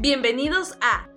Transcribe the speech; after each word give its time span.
Bienvenidos 0.00 0.78
a 0.80 1.08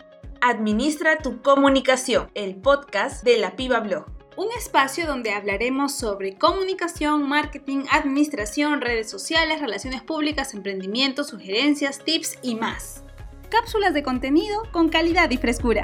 Administra 0.41 1.19
tu 1.19 1.43
comunicación, 1.43 2.31
el 2.33 2.55
podcast 2.55 3.23
de 3.23 3.37
la 3.37 3.55
Piba 3.55 3.79
Blog. 3.79 4.07
Un 4.37 4.47
espacio 4.57 5.05
donde 5.05 5.33
hablaremos 5.33 5.93
sobre 5.93 6.35
comunicación, 6.35 7.29
marketing, 7.29 7.83
administración, 7.91 8.81
redes 8.81 9.07
sociales, 9.07 9.61
relaciones 9.61 10.01
públicas, 10.01 10.55
emprendimiento, 10.55 11.23
sugerencias, 11.23 11.99
tips 11.99 12.39
y 12.41 12.55
más. 12.55 13.03
Cápsulas 13.49 13.93
de 13.93 14.01
contenido 14.01 14.63
con 14.71 14.89
calidad 14.89 15.29
y 15.29 15.37
frescura. 15.37 15.83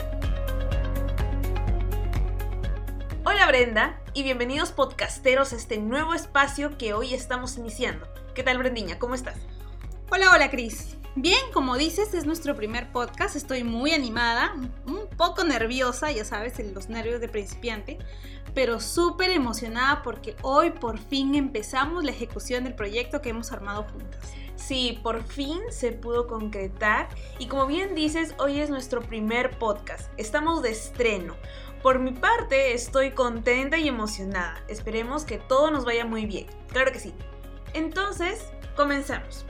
Hola 3.26 3.46
Brenda 3.46 4.02
y 4.16 4.24
bienvenidos 4.24 4.72
podcasteros 4.72 5.54
a 5.54 5.58
este 5.58 5.78
nuevo 5.78 6.16
espacio 6.16 6.80
que 6.80 6.96
hoy 6.96 7.14
estamos 7.14 7.60
iniciando. 7.60 8.08
¿Qué 8.34 8.42
tal 8.42 8.58
Brendiña? 8.58 8.98
¿Cómo 8.98 9.14
estás? 9.14 9.38
Hola, 10.10 10.32
hola 10.34 10.50
Cris. 10.50 10.98
Bien, 11.20 11.40
como 11.52 11.78
dices, 11.78 12.14
es 12.14 12.28
nuestro 12.28 12.56
primer 12.56 12.92
podcast. 12.92 13.36
Estoy 13.36 13.64
muy 13.64 13.92
animada, 13.92 14.54
un 14.86 15.08
poco 15.18 15.44
nerviosa, 15.44 16.12
ya 16.12 16.24
sabes, 16.24 16.60
los 16.76 16.90
nervios 16.90 17.20
de 17.20 17.28
principiante, 17.28 17.98
pero 18.54 18.80
súper 18.80 19.32
emocionada 19.32 20.04
porque 20.04 20.36
hoy 20.44 20.70
por 20.70 21.00
fin 21.00 21.34
empezamos 21.34 22.04
la 22.04 22.12
ejecución 22.12 22.66
del 22.66 22.76
proyecto 22.76 23.20
que 23.20 23.30
hemos 23.30 23.52
armado 23.52 23.88
juntas. 23.92 24.32
Sí, 24.58 25.00
por 25.02 25.24
fin 25.24 25.60
se 25.72 25.92
pudo 25.92 26.28
concretar 26.28 27.10
y 27.40 27.48
como 27.48 27.66
bien 27.66 27.96
dices, 27.96 28.36
hoy 28.38 28.60
es 28.60 28.70
nuestro 28.70 29.02
primer 29.02 29.58
podcast. 29.58 30.12
Estamos 30.18 30.62
de 30.62 30.70
estreno. 30.70 31.36
Por 31.82 31.98
mi 31.98 32.12
parte, 32.12 32.74
estoy 32.74 33.10
contenta 33.10 33.80
y 33.80 33.88
emocionada. 33.88 34.64
Esperemos 34.68 35.26
que 35.26 35.40
todo 35.40 35.72
nos 35.72 35.84
vaya 35.84 36.06
muy 36.06 36.28
bien. 36.28 36.46
Claro 36.72 36.92
que 36.92 37.00
sí. 37.00 37.12
Entonces, 37.74 38.52
comenzamos. 38.76 39.48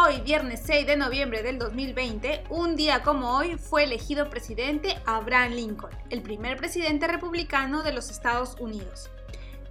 Hoy, 0.00 0.20
viernes 0.20 0.60
6 0.64 0.86
de 0.86 0.96
noviembre 0.96 1.42
del 1.42 1.58
2020, 1.58 2.44
un 2.50 2.76
día 2.76 3.02
como 3.02 3.36
hoy, 3.36 3.56
fue 3.56 3.82
elegido 3.82 4.30
presidente 4.30 4.96
Abraham 5.06 5.52
Lincoln, 5.52 5.90
el 6.10 6.22
primer 6.22 6.56
presidente 6.56 7.08
republicano 7.08 7.82
de 7.82 7.92
los 7.92 8.08
Estados 8.08 8.54
Unidos. 8.60 9.10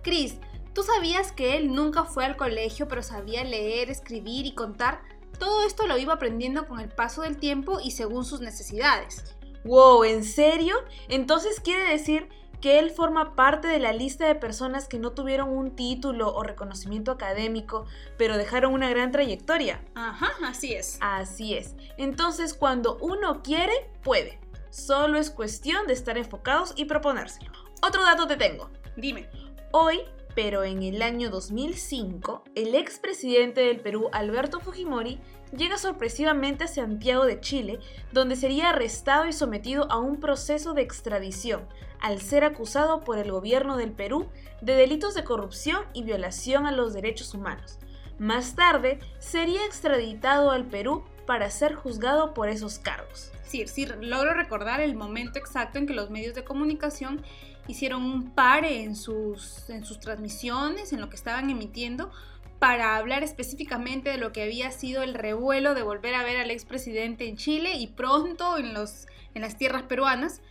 Chris, 0.02 0.36
¿tú 0.74 0.84
sabías 0.84 1.32
que 1.32 1.56
él 1.56 1.74
nunca 1.74 2.04
fue 2.04 2.26
al 2.26 2.36
colegio 2.36 2.90
pero 2.90 3.04
sabía 3.04 3.46
leer, 3.46 3.90
escribir 3.90 4.46
y 4.46 4.54
contar? 4.54 5.02
Todo 5.40 5.66
esto 5.66 5.88
lo 5.88 5.98
iba 5.98 6.16
aprendiendo 6.16 6.68
con 6.68 6.82
el 6.82 6.90
paso 6.90 7.22
del 7.22 7.38
tiempo 7.38 7.80
y 7.82 7.92
según 7.92 8.26
sus 8.26 8.42
necesidades. 8.42 9.38
Wow, 9.64 10.04
¿en 10.04 10.26
serio? 10.26 10.76
Entonces 11.08 11.62
quiere 11.62 11.90
decir 11.90 12.28
que 12.62 12.80
él 12.80 12.92
forma 12.92 13.36
parte 13.36 13.68
de 13.68 13.80
la 13.80 13.94
lista 13.94 14.28
de 14.28 14.36
personas 14.36 14.88
que 14.88 15.00
no 15.00 15.12
tuvieron 15.12 15.50
un 15.50 15.76
título 15.76 16.34
o 16.34 16.44
reconocimiento 16.44 17.12
académico, 17.12 17.86
pero 18.18 18.38
dejaron 18.38 18.74
una 18.74 18.90
gran 18.90 19.12
trayectoria. 19.12 19.82
Ajá, 19.96 20.32
así 20.46 20.74
es. 20.74 20.98
Así 21.02 21.54
es. 21.54 21.76
Entonces, 21.98 22.54
cuando 22.54 22.98
uno 23.02 23.44
quiere, 23.44 23.90
puede. 24.04 24.40
Solo 24.70 25.18
es 25.18 25.30
cuestión 25.30 25.88
de 25.88 25.94
estar 25.94 26.18
enfocados 26.18 26.74
y 26.76 26.86
proponérselo. 26.86 27.52
Otro 27.82 28.04
dato 28.04 28.28
te 28.28 28.38
tengo. 28.38 28.70
Dime. 28.96 29.30
Hoy 29.72 30.02
pero 30.38 30.64
en 30.64 30.84
el 30.84 31.02
año 31.02 31.32
2005, 31.32 32.44
el 32.54 32.76
expresidente 32.76 33.62
del 33.62 33.80
Perú, 33.80 34.08
Alberto 34.12 34.60
Fujimori, 34.60 35.20
llega 35.56 35.78
sorpresivamente 35.78 36.64
a 36.64 36.68
Santiago 36.68 37.26
de 37.26 37.40
Chile, 37.40 37.80
donde 38.12 38.36
sería 38.36 38.70
arrestado 38.70 39.28
y 39.28 39.34
sometido 39.34 39.92
a 39.92 39.98
un 39.98 40.20
proceso 40.20 40.74
de 40.74 40.82
extradición, 40.82 41.68
al 42.00 42.22
ser 42.22 42.44
acusado 42.44 43.02
por 43.02 43.18
el 43.18 43.32
gobierno 43.32 43.78
del 43.78 43.92
Perú 43.92 44.28
de 44.62 44.76
delitos 44.76 45.14
de 45.14 45.24
corrupción 45.24 45.84
y 45.94 46.04
violación 46.04 46.66
a 46.66 46.72
los 46.72 46.94
derechos 46.94 47.34
humanos. 47.34 47.80
Más 48.20 48.56
tarde, 48.56 49.00
sería 49.20 49.66
extraditado 49.66 50.52
al 50.52 50.66
Perú 50.66 51.04
para 51.26 51.50
ser 51.52 51.76
juzgado 51.76 52.34
por 52.34 52.50
esos 52.50 52.80
cargos. 52.80 53.32
Sí, 53.44 53.66
logro 54.02 54.34
recordar 54.34 54.82
el 54.82 54.96
momento 54.96 55.40
exacto 55.40 55.78
en 55.78 55.88
que 55.88 55.94
los 55.94 56.10
medios 56.10 56.36
de 56.36 56.44
comunicación 56.44 57.24
hicieron 57.68 58.04
un 58.04 58.32
pare 58.32 58.84
en 58.84 58.96
sus, 58.96 59.70
en 59.70 59.86
sus 59.86 60.00
transmisiones, 60.00 60.94
en 60.94 61.02
lo 61.02 61.10
que 61.10 61.16
estaban 61.16 61.50
emitiendo, 61.50 62.12
para 62.60 62.96
hablar 62.96 63.24
específicamente 63.24 64.10
de 64.10 64.18
lo 64.18 64.32
que 64.32 64.44
había 64.44 64.72
sido 64.72 65.04
el 65.04 65.14
revuelo 65.14 65.74
de 65.74 65.84
volver 65.84 66.16
a 66.16 66.24
ver 66.24 66.38
al 66.38 66.52
expresidente 66.52 67.28
en 67.28 67.38
Chile 67.38 67.74
y 67.76 67.88
pronto 67.88 68.58
en, 68.58 68.74
los, 68.74 69.08
en 69.34 69.42
las 69.42 69.58
tierras 69.58 69.84
peruanas, 69.84 70.42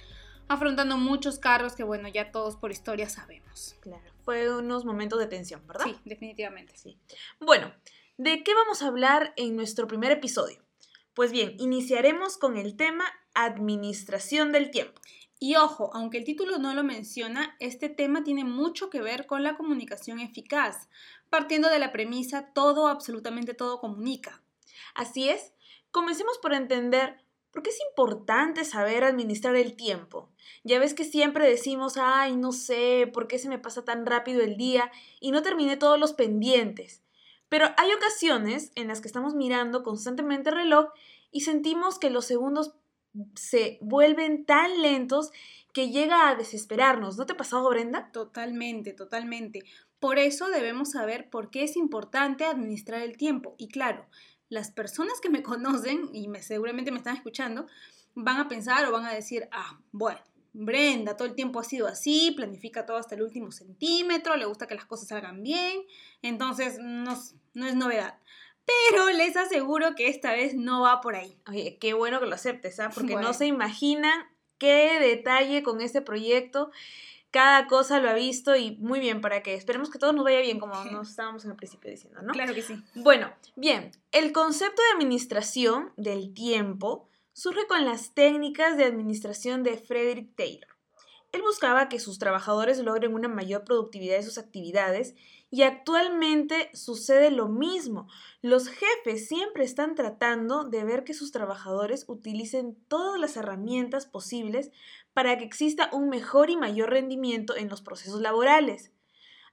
afrontando 0.49 0.97
muchos 0.97 1.39
cargos 1.39 1.75
que, 1.75 1.83
bueno, 1.83 2.09
ya 2.09 2.31
todos 2.31 2.57
por 2.57 2.71
historia 2.71 3.09
sabemos. 3.09 3.77
Claro, 3.81 4.05
fue 4.25 4.55
unos 4.57 4.85
momentos 4.85 5.19
de 5.19 5.27
tensión, 5.27 5.67
¿verdad? 5.67 5.87
Sí, 5.87 5.97
definitivamente. 6.05 6.77
Sí. 6.77 6.99
Bueno, 7.41 7.73
¿de 8.17 8.43
qué 8.43 8.55
vamos 8.55 8.83
a 8.83 8.87
hablar 8.87 9.33
en 9.37 9.57
nuestro 9.57 9.87
primer 9.87 10.13
episodio? 10.13 10.63
Pues 11.15 11.33
bien, 11.33 11.57
iniciaremos 11.59 12.37
con 12.37 12.57
el 12.57 12.77
tema 12.77 13.05
administración 13.35 14.53
del 14.53 14.71
tiempo. 14.71 15.01
Y 15.39 15.57
ojo, 15.57 15.91
aunque 15.93 16.19
el 16.19 16.25
título 16.25 16.59
no 16.59 16.73
lo 16.73 16.83
menciona, 16.83 17.57
este 17.61 17.89
tema 17.89 18.25
tiene 18.25 18.45
mucho 18.45 18.89
que 18.89 19.03
ver 19.03 19.27
con 19.27 19.43
la 19.43 19.57
comunicación 19.57 20.19
eficaz, 20.19 20.89
partiendo 21.29 21.69
de 21.69 21.79
la 21.79 21.93
premisa 21.93 22.53
todo, 22.55 22.89
absolutamente 22.89 23.53
todo 23.53 23.79
comunica. 23.79 24.43
Así 24.95 25.29
es, 25.29 25.53
comencemos 25.91 26.39
por 26.39 26.55
entender 26.55 27.19
por 27.51 27.63
qué 27.63 27.71
es 27.71 27.79
importante 27.91 28.65
saber 28.65 29.05
administrar 29.05 29.57
el 29.57 29.77
tiempo. 29.77 30.31
Ya 30.65 30.79
ves 30.79 30.95
que 30.95 31.05
siempre 31.05 31.49
decimos, 31.49 31.97
ay, 31.97 32.37
no 32.37 32.53
sé, 32.53 33.11
¿por 33.13 33.29
qué 33.29 33.39
se 33.39 33.49
me 33.49 33.59
pasa 33.59 33.85
tan 33.85 34.07
rápido 34.07 34.43
el 34.43 34.57
día 34.57 34.91
y 35.21 35.31
no 35.33 35.43
terminé 35.43 35.77
todos 35.77 35.99
los 35.99 36.13
pendientes? 36.13 37.03
Pero 37.49 37.67
hay 37.77 37.93
ocasiones 37.93 38.73
en 38.75 38.89
las 38.89 39.01
que 39.01 39.09
estamos 39.09 39.35
mirando 39.35 39.83
constantemente 39.83 40.51
el 40.51 40.57
reloj 40.57 40.89
y 41.31 41.43
sentimos 41.43 41.99
que 41.99 42.11
los 42.11 42.25
segundos 42.25 42.75
se 43.35 43.79
vuelven 43.81 44.45
tan 44.45 44.83
lentos 44.83 45.31
que 45.73 45.91
llega 45.91 46.29
a 46.29 46.35
desesperarnos. 46.35 47.17
¿No 47.17 47.27
te 47.27 47.35
ha 47.35 47.37
pasado, 47.37 47.69
Brenda? 47.69 48.11
Totalmente, 48.13 48.93
totalmente. 48.93 49.65
Por 50.01 50.19
eso 50.19 50.49
debemos 50.49 50.93
saber 50.93 51.29
por 51.31 51.51
qué 51.51 51.65
es 51.65 51.77
importante 51.77 52.45
administrar 52.45 53.03
el 53.03 53.17
tiempo. 53.17 53.55
Y 53.59 53.69
claro, 53.69 54.07
las 54.49 54.71
personas 54.71 55.21
que 55.21 55.31
me 55.31 55.43
conocen 55.45 56.09
y 56.13 56.29
me, 56.29 56.43
seguramente 56.43 56.91
me 56.91 56.99
están 56.99 57.17
escuchando 57.17 57.67
van 58.15 58.39
a 58.39 58.49
pensar 58.49 58.87
o 58.87 58.93
van 58.93 59.05
a 59.05 59.13
decir, 59.13 59.49
ah, 59.53 59.79
bueno, 59.93 60.21
Brenda 60.59 61.19
todo 61.19 61.29
el 61.29 61.35
tiempo 61.35 61.61
ha 61.61 61.65
sido 61.65 61.87
así, 61.87 62.33
planifica 62.35 62.87
todo 62.87 62.97
hasta 62.97 63.15
el 63.15 63.21
último 63.23 63.53
centímetro, 63.53 64.37
le 64.37 64.47
gusta 64.47 64.67
que 64.67 64.75
las 64.75 64.87
cosas 64.87 65.09
salgan 65.09 65.43
bien, 65.43 65.83
entonces 66.23 66.79
no, 66.81 67.15
no 67.53 67.67
es 67.67 67.75
novedad. 67.75 68.19
Pero 68.67 69.11
les 69.11 69.37
aseguro 69.37 69.95
que 69.95 70.09
esta 70.09 70.33
vez 70.33 70.55
no 70.55 70.83
va 70.83 71.01
por 71.01 71.15
ahí. 71.15 71.39
Oye, 71.49 71.79
qué 71.81 71.95
bueno 71.95 72.21
que 72.21 72.27
lo 72.27 72.35
aceptes, 72.35 72.81
¿ah? 72.81 72.91
Porque 72.93 73.15
no 73.15 73.33
se 73.33 73.47
imaginan 73.47 74.27
qué 74.59 74.99
detalle 75.01 75.63
con 75.63 75.81
este 75.81 76.03
proyecto. 76.03 76.71
Cada 77.31 77.67
cosa 77.67 78.01
lo 78.01 78.09
ha 78.09 78.15
visto 78.15 78.57
y 78.57 78.77
muy 78.79 78.99
bien 78.99 79.21
para 79.21 79.43
que 79.43 79.55
esperemos 79.55 79.91
que 79.91 79.99
todo 79.99 80.13
nos 80.13 80.25
vaya 80.25 80.41
bien, 80.41 80.59
como 80.59 80.75
nos 80.87 81.11
estábamos 81.11 81.45
en 81.45 81.51
el 81.51 81.57
principio 81.57 81.91
diciendo, 81.91 82.23
¿no? 82.23 82.33
Claro 82.33 82.55
que 82.55 82.63
sí. 82.63 82.83
Bueno, 82.95 83.31
bien, 83.55 83.93
el 84.11 84.33
concepto 84.33 84.83
de 84.83 84.97
administración 84.97 85.93
del 85.97 86.33
tiempo 86.35 87.09
surge 87.33 87.67
con 87.67 87.85
las 87.85 88.15
técnicas 88.15 88.77
de 88.77 88.85
administración 88.85 89.63
de 89.63 89.77
Frederick 89.77 90.35
Taylor. 90.35 90.71
Él 91.33 91.43
buscaba 91.43 91.91
que 91.91 92.01
sus 92.01 92.19
trabajadores 92.19 92.79
logren 92.79 93.13
una 93.13 93.29
mayor 93.29 93.65
productividad 93.65 94.17
de 94.17 94.23
sus 94.23 94.39
actividades 94.39 95.15
y 95.51 95.63
actualmente 95.63 96.71
sucede 96.75 97.31
lo 97.31 97.49
mismo. 97.49 98.09
Los 98.43 98.69
jefes 98.69 99.29
siempre 99.29 99.65
están 99.65 99.95
tratando 99.95 100.65
de 100.65 100.85
ver 100.85 101.05
que 101.05 101.15
sus 101.15 101.31
trabajadores 101.33 102.05
utilicen 102.09 102.77
todas 102.89 103.21
las 103.21 103.37
herramientas 103.37 104.07
posibles 104.07 104.71
para 105.13 105.39
que 105.39 105.45
exista 105.45 105.89
un 105.93 106.09
mejor 106.09 106.51
y 106.51 106.57
mayor 106.57 106.91
rendimiento 106.91 107.57
en 107.57 107.69
los 107.69 107.81
procesos 107.81 108.21
laborales. 108.21 108.93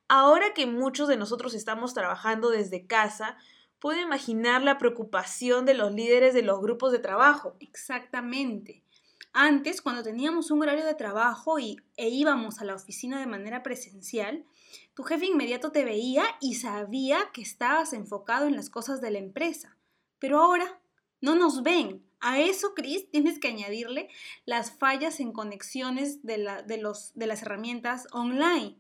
Ahora 0.08 0.54
que 0.54 0.66
muchos 0.66 1.08
de 1.08 1.18
nosotros 1.18 1.54
estamos 1.54 1.94
trabajando 1.94 2.50
desde 2.50 2.86
casa, 2.86 3.38
puedo 3.80 4.00
imaginar 4.02 4.64
la 4.64 4.78
preocupación 4.78 5.66
de 5.66 5.74
los 5.74 5.92
líderes 5.94 6.34
de 6.34 6.42
los 6.42 6.60
grupos 6.60 6.92
de 6.92 7.00
trabajo. 7.00 7.56
Exactamente. 7.60 8.84
Antes, 9.32 9.82
cuando 9.82 10.04
teníamos 10.04 10.52
un 10.52 10.62
horario 10.62 10.86
de 10.86 10.94
trabajo 10.94 11.58
y, 11.58 11.78
e 11.98 12.10
íbamos 12.10 12.60
a 12.60 12.66
la 12.66 12.76
oficina 12.76 13.20
de 13.20 13.26
manera 13.26 13.64
presencial, 13.64 14.46
tu 14.94 15.04
jefe 15.04 15.26
inmediato 15.26 15.72
te 15.72 15.86
veía 15.86 16.24
y 16.42 16.56
sabía 16.56 17.32
que 17.34 17.42
estabas 17.42 17.94
enfocado 17.94 18.48
en 18.48 18.56
las 18.56 18.70
cosas 18.70 19.02
de 19.02 19.12
la 19.12 19.20
empresa. 19.20 19.78
Pero 20.20 20.40
ahora 20.42 20.80
no 21.22 21.36
nos 21.36 21.64
ven. 21.64 22.06
A 22.20 22.40
eso, 22.40 22.74
Chris, 22.74 23.10
tienes 23.12 23.38
que 23.40 23.50
añadirle 23.50 24.10
las 24.46 24.72
fallas 24.72 25.20
en 25.20 25.34
conexiones 25.34 26.24
de, 26.24 26.64
de, 26.66 26.78
los, 26.78 27.14
de 27.16 27.28
las 27.28 27.42
herramientas 27.42 28.08
online. 28.12 28.78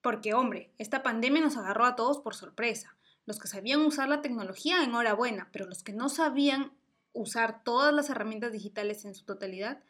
Porque, 0.00 0.34
hombre, 0.34 0.72
esta 0.78 1.02
pandemia 1.02 1.40
nos 1.40 1.56
agarró 1.56 1.86
a 1.86 1.94
todos 1.94 2.18
por 2.18 2.34
sorpresa. 2.34 2.96
Los 3.26 3.38
que 3.38 3.48
sabían 3.48 3.80
usar 3.80 4.08
la 4.08 4.22
tecnología, 4.22 4.82
enhorabuena, 4.82 5.48
pero 5.52 5.66
los 5.66 5.82
que 5.82 5.92
no 5.92 6.08
sabían 6.08 6.72
usar 7.12 7.62
todas 7.64 7.94
las 7.94 8.10
herramientas 8.10 8.52
digitales 8.52 9.04
en 9.04 9.14
su 9.14 9.24
totalidad, 9.24 9.82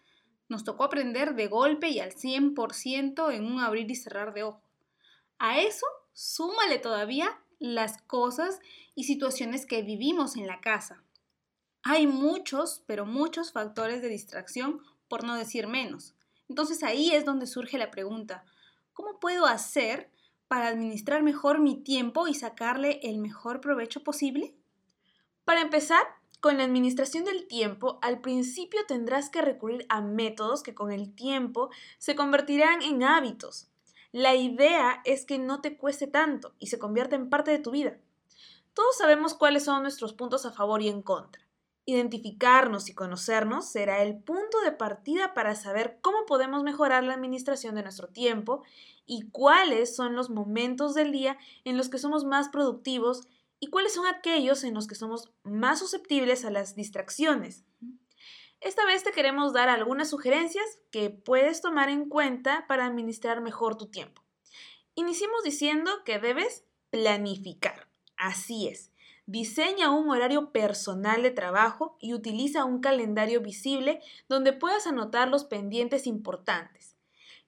nos 0.48 0.62
tocó 0.62 0.84
aprender 0.84 1.34
de 1.34 1.48
golpe 1.48 1.88
y 1.88 2.00
al 2.00 2.12
100% 2.12 3.34
en 3.34 3.46
un 3.46 3.60
abrir 3.60 3.90
y 3.90 3.96
cerrar 3.96 4.34
de 4.34 4.44
ojos. 4.44 4.63
A 5.38 5.60
eso, 5.60 5.86
súmale 6.12 6.78
todavía 6.78 7.38
las 7.58 8.00
cosas 8.02 8.60
y 8.94 9.04
situaciones 9.04 9.66
que 9.66 9.82
vivimos 9.82 10.36
en 10.36 10.46
la 10.46 10.60
casa. 10.60 11.02
Hay 11.82 12.06
muchos, 12.06 12.82
pero 12.86 13.04
muchos 13.04 13.52
factores 13.52 14.00
de 14.00 14.08
distracción, 14.08 14.80
por 15.08 15.24
no 15.24 15.34
decir 15.34 15.66
menos. 15.66 16.14
Entonces 16.48 16.82
ahí 16.82 17.10
es 17.10 17.24
donde 17.24 17.46
surge 17.46 17.78
la 17.78 17.90
pregunta, 17.90 18.44
¿cómo 18.92 19.18
puedo 19.20 19.46
hacer 19.46 20.10
para 20.48 20.68
administrar 20.68 21.22
mejor 21.22 21.58
mi 21.58 21.76
tiempo 21.76 22.28
y 22.28 22.34
sacarle 22.34 23.00
el 23.02 23.18
mejor 23.18 23.60
provecho 23.60 24.02
posible? 24.02 24.54
Para 25.44 25.60
empezar, 25.60 26.02
con 26.40 26.58
la 26.58 26.64
administración 26.64 27.24
del 27.24 27.46
tiempo, 27.46 27.98
al 28.02 28.20
principio 28.20 28.80
tendrás 28.86 29.30
que 29.30 29.40
recurrir 29.40 29.86
a 29.88 30.02
métodos 30.02 30.62
que 30.62 30.74
con 30.74 30.92
el 30.92 31.14
tiempo 31.14 31.70
se 31.98 32.14
convertirán 32.14 32.82
en 32.82 33.02
hábitos. 33.02 33.68
La 34.14 34.36
idea 34.36 35.02
es 35.04 35.26
que 35.26 35.40
no 35.40 35.60
te 35.60 35.76
cueste 35.76 36.06
tanto 36.06 36.54
y 36.60 36.68
se 36.68 36.78
convierta 36.78 37.16
en 37.16 37.28
parte 37.28 37.50
de 37.50 37.58
tu 37.58 37.72
vida. 37.72 37.98
Todos 38.72 38.96
sabemos 38.96 39.34
cuáles 39.34 39.64
son 39.64 39.82
nuestros 39.82 40.12
puntos 40.12 40.46
a 40.46 40.52
favor 40.52 40.82
y 40.82 40.88
en 40.88 41.02
contra. 41.02 41.42
Identificarnos 41.84 42.88
y 42.88 42.94
conocernos 42.94 43.68
será 43.68 44.04
el 44.04 44.16
punto 44.16 44.60
de 44.60 44.70
partida 44.70 45.34
para 45.34 45.56
saber 45.56 45.98
cómo 46.00 46.26
podemos 46.28 46.62
mejorar 46.62 47.02
la 47.02 47.14
administración 47.14 47.74
de 47.74 47.82
nuestro 47.82 48.06
tiempo 48.06 48.62
y 49.04 49.30
cuáles 49.30 49.96
son 49.96 50.14
los 50.14 50.30
momentos 50.30 50.94
del 50.94 51.10
día 51.10 51.36
en 51.64 51.76
los 51.76 51.88
que 51.88 51.98
somos 51.98 52.24
más 52.24 52.50
productivos 52.50 53.26
y 53.58 53.66
cuáles 53.66 53.94
son 53.94 54.06
aquellos 54.06 54.62
en 54.62 54.74
los 54.74 54.86
que 54.86 54.94
somos 54.94 55.32
más 55.42 55.80
susceptibles 55.80 56.44
a 56.44 56.52
las 56.52 56.76
distracciones. 56.76 57.64
Esta 58.60 58.84
vez 58.86 59.02
te 59.02 59.12
queremos 59.12 59.52
dar 59.52 59.68
algunas 59.68 60.10
sugerencias 60.10 60.64
que 60.90 61.10
puedes 61.10 61.60
tomar 61.60 61.88
en 61.88 62.08
cuenta 62.08 62.66
para 62.66 62.86
administrar 62.86 63.40
mejor 63.40 63.76
tu 63.76 63.86
tiempo. 63.86 64.22
Iniciemos 64.94 65.42
diciendo 65.42 65.90
que 66.04 66.18
debes 66.18 66.64
planificar. 66.90 67.88
Así 68.16 68.68
es. 68.68 68.90
Diseña 69.26 69.90
un 69.90 70.10
horario 70.10 70.52
personal 70.52 71.22
de 71.22 71.30
trabajo 71.30 71.96
y 72.00 72.14
utiliza 72.14 72.64
un 72.64 72.80
calendario 72.80 73.40
visible 73.40 74.00
donde 74.28 74.52
puedas 74.52 74.86
anotar 74.86 75.28
los 75.28 75.44
pendientes 75.44 76.06
importantes. 76.06 76.96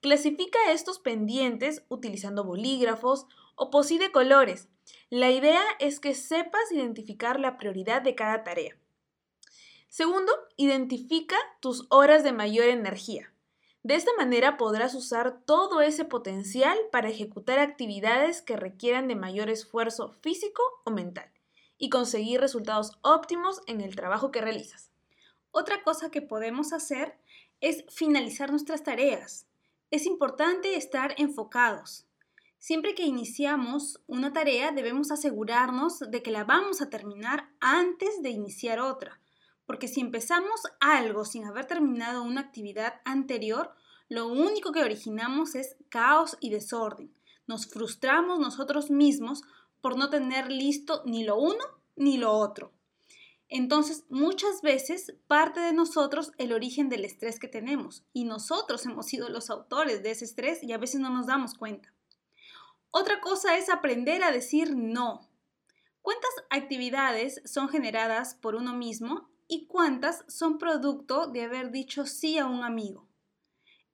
Clasifica 0.00 0.58
estos 0.72 0.98
pendientes 0.98 1.84
utilizando 1.88 2.44
bolígrafos 2.44 3.26
o 3.54 3.70
posí 3.70 3.98
de 3.98 4.12
colores 4.12 4.68
la 5.10 5.30
idea 5.30 5.62
es 5.78 6.00
que 6.00 6.14
sepas 6.14 6.72
identificar 6.72 7.40
la 7.40 7.58
prioridad 7.58 8.02
de 8.02 8.14
cada 8.14 8.44
tarea. 8.44 8.76
Segundo, 9.88 10.32
identifica 10.56 11.36
tus 11.60 11.86
horas 11.90 12.22
de 12.24 12.32
mayor 12.32 12.66
energía. 12.66 13.32
De 13.82 13.94
esta 13.94 14.10
manera 14.18 14.56
podrás 14.56 14.94
usar 14.94 15.42
todo 15.44 15.80
ese 15.80 16.04
potencial 16.04 16.76
para 16.90 17.08
ejecutar 17.08 17.60
actividades 17.60 18.42
que 18.42 18.56
requieran 18.56 19.06
de 19.06 19.14
mayor 19.14 19.48
esfuerzo 19.48 20.10
físico 20.22 20.62
o 20.84 20.90
mental 20.90 21.30
y 21.78 21.88
conseguir 21.88 22.40
resultados 22.40 22.98
óptimos 23.02 23.62
en 23.68 23.80
el 23.80 23.94
trabajo 23.94 24.32
que 24.32 24.40
realizas. 24.40 24.90
Otra 25.52 25.82
cosa 25.84 26.10
que 26.10 26.20
podemos 26.20 26.72
hacer 26.72 27.16
es 27.60 27.84
finalizar 27.88 28.50
nuestras 28.50 28.82
tareas. 28.82 29.46
Es 29.90 30.04
importante 30.04 30.76
estar 30.76 31.14
enfocados. 31.16 32.06
Siempre 32.58 32.94
que 32.96 33.04
iniciamos 33.04 34.00
una 34.08 34.32
tarea 34.32 34.72
debemos 34.72 35.12
asegurarnos 35.12 36.00
de 36.00 36.22
que 36.22 36.32
la 36.32 36.42
vamos 36.42 36.82
a 36.82 36.90
terminar 36.90 37.50
antes 37.60 38.20
de 38.22 38.30
iniciar 38.30 38.80
otra, 38.80 39.20
porque 39.66 39.88
si 39.88 40.00
empezamos 40.00 40.62
algo 40.80 41.24
sin 41.24 41.44
haber 41.44 41.66
terminado 41.66 42.22
una 42.22 42.40
actividad 42.40 43.00
anterior, 43.04 43.74
lo 44.08 44.28
único 44.28 44.72
que 44.72 44.82
originamos 44.82 45.56
es 45.56 45.76
caos 45.88 46.36
y 46.40 46.50
desorden. 46.50 47.12
Nos 47.46 47.66
frustramos 47.66 48.38
nosotros 48.38 48.90
mismos 48.90 49.42
por 49.80 49.98
no 49.98 50.08
tener 50.08 50.50
listo 50.50 51.02
ni 51.04 51.24
lo 51.24 51.36
uno 51.36 51.64
ni 51.96 52.16
lo 52.16 52.32
otro. 52.32 52.72
Entonces, 53.48 54.04
muchas 54.08 54.60
veces 54.62 55.14
parte 55.28 55.60
de 55.60 55.72
nosotros 55.72 56.32
el 56.38 56.52
origen 56.52 56.88
del 56.88 57.04
estrés 57.04 57.38
que 57.38 57.46
tenemos 57.46 58.04
y 58.12 58.24
nosotros 58.24 58.84
hemos 58.86 59.06
sido 59.06 59.28
los 59.28 59.50
autores 59.50 60.02
de 60.02 60.10
ese 60.10 60.24
estrés 60.24 60.62
y 60.62 60.72
a 60.72 60.78
veces 60.78 61.00
no 61.00 61.10
nos 61.10 61.26
damos 61.26 61.54
cuenta. 61.54 61.92
Otra 62.90 63.20
cosa 63.20 63.56
es 63.56 63.68
aprender 63.68 64.24
a 64.24 64.32
decir 64.32 64.74
no. 64.74 65.28
¿Cuántas 66.02 66.30
actividades 66.50 67.40
son 67.44 67.68
generadas 67.68 68.34
por 68.34 68.54
uno 68.54 68.74
mismo 68.74 69.28
y 69.48 69.66
cuántas 69.66 70.24
son 70.28 70.58
producto 70.58 71.26
de 71.26 71.42
haber 71.42 71.70
dicho 71.70 72.06
sí 72.06 72.38
a 72.38 72.46
un 72.46 72.62
amigo? 72.64 73.06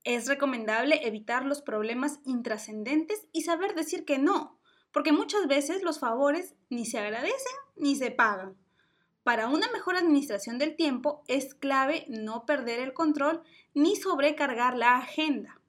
Es 0.04 0.26
recomendable 0.26 1.06
evitar 1.06 1.44
los 1.44 1.62
problemas 1.62 2.18
intrascendentes 2.24 3.28
y 3.32 3.42
saber 3.42 3.74
decir 3.74 4.04
que 4.04 4.18
no, 4.18 4.58
porque 4.92 5.12
muchas 5.12 5.46
veces 5.46 5.82
los 5.82 6.00
favores 6.00 6.54
ni 6.70 6.86
se 6.86 6.98
agradecen 6.98 7.52
ni 7.76 7.94
se 7.96 8.10
pagan. 8.10 8.56
Para 9.22 9.46
una 9.46 9.70
mejor 9.70 9.94
administración 9.94 10.58
del 10.58 10.74
tiempo 10.74 11.22
es 11.28 11.54
clave 11.54 12.04
no 12.08 12.44
perder 12.44 12.80
el 12.80 12.92
control 12.92 13.42
ni 13.72 13.94
sobrecargar 13.94 14.76
la 14.76 14.96
agenda. 14.96 15.60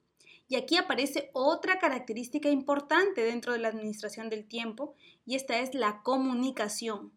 Y 0.48 0.56
aquí 0.56 0.78
aparece 0.78 1.30
otra 1.34 1.78
característica 1.80 2.50
importante 2.50 3.24
dentro 3.24 3.54
de 3.54 3.60
la 3.60 3.68
administración 3.68 4.30
del 4.30 4.48
tiempo 4.48 4.96
y 5.26 5.36
esta 5.36 5.60
es 5.60 5.76
la 5.76 6.02
comunicación. 6.02 7.12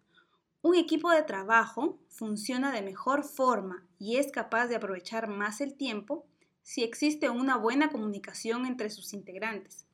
Un 0.66 0.74
equipo 0.74 1.12
de 1.12 1.22
trabajo 1.22 1.96
funciona 2.08 2.72
de 2.72 2.82
mejor 2.82 3.22
forma 3.22 3.86
y 4.00 4.16
es 4.16 4.32
capaz 4.32 4.66
de 4.66 4.74
aprovechar 4.74 5.28
más 5.28 5.60
el 5.60 5.76
tiempo 5.76 6.26
si 6.64 6.82
existe 6.82 7.30
una 7.30 7.56
buena 7.56 7.88
comunicación 7.88 8.66
entre 8.66 8.90
sus 8.90 9.12
integrantes. 9.12 9.86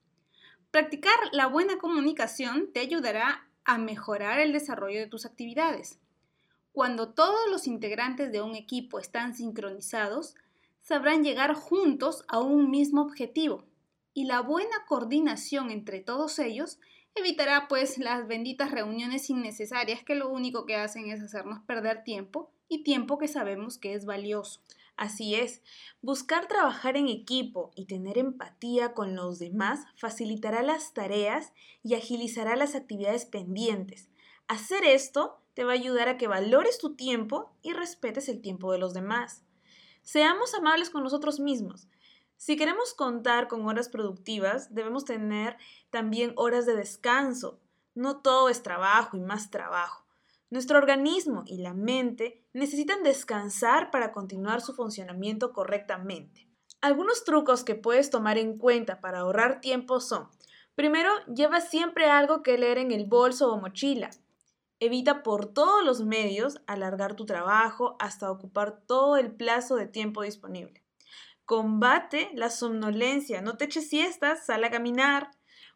Practicar 0.70 1.12
la 1.32 1.46
buena 1.46 1.76
comunicación 1.76 2.72
te 2.72 2.80
ayudará 2.80 3.46
a 3.64 3.76
mejorar 3.76 4.40
el 4.40 4.54
desarrollo 4.54 4.98
de 4.98 5.08
tus 5.08 5.26
actividades. 5.26 5.98
Cuando 6.72 7.10
todos 7.10 7.50
los 7.50 7.66
integrantes 7.66 8.32
de 8.32 8.40
un 8.40 8.54
equipo 8.54 8.98
están 8.98 9.34
sincronizados, 9.34 10.36
sabrán 10.80 11.22
llegar 11.22 11.52
juntos 11.52 12.24
a 12.28 12.40
un 12.40 12.70
mismo 12.70 13.02
objetivo 13.02 13.66
y 14.14 14.24
la 14.24 14.40
buena 14.40 14.86
coordinación 14.88 15.70
entre 15.70 16.00
todos 16.00 16.38
ellos 16.38 16.78
evitará 17.14 17.68
pues 17.68 17.98
las 17.98 18.26
benditas 18.26 18.70
reuniones 18.70 19.28
innecesarias 19.30 20.02
que 20.02 20.14
lo 20.14 20.28
único 20.28 20.66
que 20.66 20.76
hacen 20.76 21.10
es 21.10 21.22
hacernos 21.22 21.60
perder 21.66 22.04
tiempo 22.04 22.50
y 22.68 22.82
tiempo 22.82 23.18
que 23.18 23.28
sabemos 23.28 23.78
que 23.78 23.94
es 23.94 24.04
valioso. 24.04 24.60
Así 24.96 25.34
es, 25.34 25.62
buscar 26.00 26.48
trabajar 26.48 26.96
en 26.96 27.08
equipo 27.08 27.72
y 27.74 27.86
tener 27.86 28.18
empatía 28.18 28.92
con 28.92 29.16
los 29.16 29.38
demás 29.38 29.80
facilitará 29.96 30.62
las 30.62 30.92
tareas 30.92 31.52
y 31.82 31.94
agilizará 31.94 32.56
las 32.56 32.74
actividades 32.74 33.24
pendientes. 33.24 34.10
Hacer 34.48 34.84
esto 34.84 35.42
te 35.54 35.64
va 35.64 35.72
a 35.72 35.74
ayudar 35.74 36.08
a 36.08 36.16
que 36.18 36.28
valores 36.28 36.78
tu 36.78 36.94
tiempo 36.94 37.52
y 37.62 37.72
respetes 37.72 38.28
el 38.28 38.40
tiempo 38.40 38.72
de 38.72 38.78
los 38.78 38.94
demás. 38.94 39.44
Seamos 40.02 40.54
amables 40.54 40.90
con 40.90 41.02
nosotros 41.02 41.40
mismos. 41.40 41.88
Si 42.36 42.56
queremos 42.56 42.92
contar 42.92 43.46
con 43.48 43.66
horas 43.66 43.88
productivas, 43.88 44.74
debemos 44.74 45.04
tener 45.04 45.56
también 45.92 46.32
horas 46.36 46.66
de 46.66 46.74
descanso. 46.74 47.60
No 47.94 48.20
todo 48.22 48.48
es 48.48 48.64
trabajo 48.64 49.16
y 49.16 49.20
más 49.20 49.50
trabajo. 49.50 50.04
Nuestro 50.50 50.78
organismo 50.78 51.44
y 51.46 51.58
la 51.58 51.74
mente 51.74 52.44
necesitan 52.52 53.02
descansar 53.02 53.90
para 53.90 54.10
continuar 54.10 54.60
su 54.60 54.74
funcionamiento 54.74 55.52
correctamente. 55.52 56.48
Algunos 56.80 57.24
trucos 57.24 57.62
que 57.62 57.74
puedes 57.74 58.10
tomar 58.10 58.38
en 58.38 58.58
cuenta 58.58 59.00
para 59.00 59.20
ahorrar 59.20 59.60
tiempo 59.60 60.00
son, 60.00 60.28
primero, 60.74 61.10
lleva 61.26 61.60
siempre 61.60 62.10
algo 62.10 62.42
que 62.42 62.58
leer 62.58 62.78
en 62.78 62.90
el 62.90 63.04
bolso 63.04 63.52
o 63.52 63.60
mochila. 63.60 64.10
Evita 64.80 65.22
por 65.22 65.46
todos 65.46 65.84
los 65.84 66.00
medios 66.00 66.60
alargar 66.66 67.14
tu 67.14 67.24
trabajo 67.24 67.96
hasta 68.00 68.30
ocupar 68.30 68.80
todo 68.86 69.16
el 69.16 69.30
plazo 69.30 69.76
de 69.76 69.86
tiempo 69.86 70.22
disponible. 70.22 70.82
Combate 71.44 72.30
la 72.34 72.50
somnolencia, 72.50 73.42
no 73.42 73.56
te 73.56 73.66
eches 73.66 73.88
siestas, 73.88 74.46
sal 74.46 74.64
a 74.64 74.70
caminar. 74.70 75.30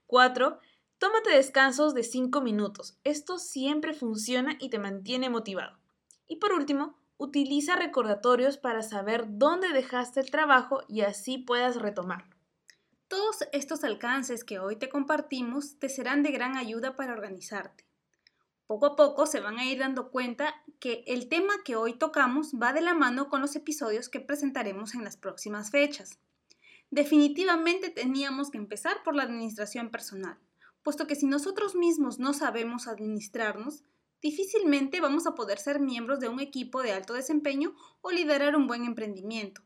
4. 0.07 0.59
Tómate 0.99 1.31
descansos 1.31 1.95
de 1.95 2.03
5 2.03 2.41
minutos. 2.41 2.99
Esto 3.05 3.39
siempre 3.39 3.95
funciona 3.95 4.57
y 4.61 4.71
te 4.71 4.79
mantiene 4.79 5.31
motivado. 5.31 5.79
Y 6.27 6.37
por 6.37 6.53
último, 6.53 6.99
utiliza 7.17 7.77
recordatorios 7.77 8.59
para 8.59 8.83
saber 8.83 9.25
dónde 9.29 9.73
dejaste 9.73 10.21
el 10.21 10.31
trabajo 10.31 10.83
y 10.89 11.03
así 11.03 11.39
puedas 11.39 11.77
retomarlo. 11.77 12.37
Todos 13.09 13.45
estos 13.53 13.85
alcances 13.85 14.45
que 14.45 14.59
hoy 14.59 14.77
te 14.77 14.89
compartimos 14.89 15.79
te 15.79 15.89
serán 15.89 16.23
de 16.23 16.33
gran 16.33 16.57
ayuda 16.57 16.97
para 16.97 17.13
organizarte 17.13 17.87
poco 18.67 18.87
a 18.87 18.97
poco 18.97 19.27
se 19.27 19.41
van 19.41 19.59
a 19.59 19.65
ir 19.65 19.79
dando 19.79 20.11
cuenta 20.11 20.55
que 20.81 21.05
el 21.07 21.29
tema 21.29 21.55
que 21.65 21.77
hoy 21.77 21.95
tocamos 21.95 22.53
va 22.61 22.73
de 22.73 22.81
la 22.81 22.95
mano 22.95 23.29
con 23.29 23.41
los 23.41 23.55
episodios 23.55 24.09
que 24.09 24.21
presentaremos 24.21 24.95
en 24.95 25.05
las 25.05 25.17
próximas 25.17 25.71
fechas. 25.71 26.19
Definitivamente 26.91 27.91
teníamos 27.91 28.51
que 28.51 28.59
empezar 28.59 29.03
por 29.03 29.17
la 29.17 29.25
administración 29.25 29.91
personal, 29.91 30.39
puesto 30.83 31.07
que 31.07 31.17
si 31.17 31.27
nosotros 31.27 31.75
mismos 31.75 32.21
no 32.21 32.33
sabemos 32.33 32.87
administrarnos, 32.87 33.85
difícilmente 34.23 35.01
vamos 35.01 35.27
a 35.27 35.35
poder 35.35 35.59
ser 35.59 35.81
miembros 35.81 36.21
de 36.21 36.29
un 36.29 36.39
equipo 36.39 36.83
de 36.83 36.93
alto 36.93 37.15
desempeño 37.15 37.75
o 38.03 38.13
liderar 38.13 38.55
un 38.55 38.69
buen 38.69 38.85
emprendimiento. 38.85 39.63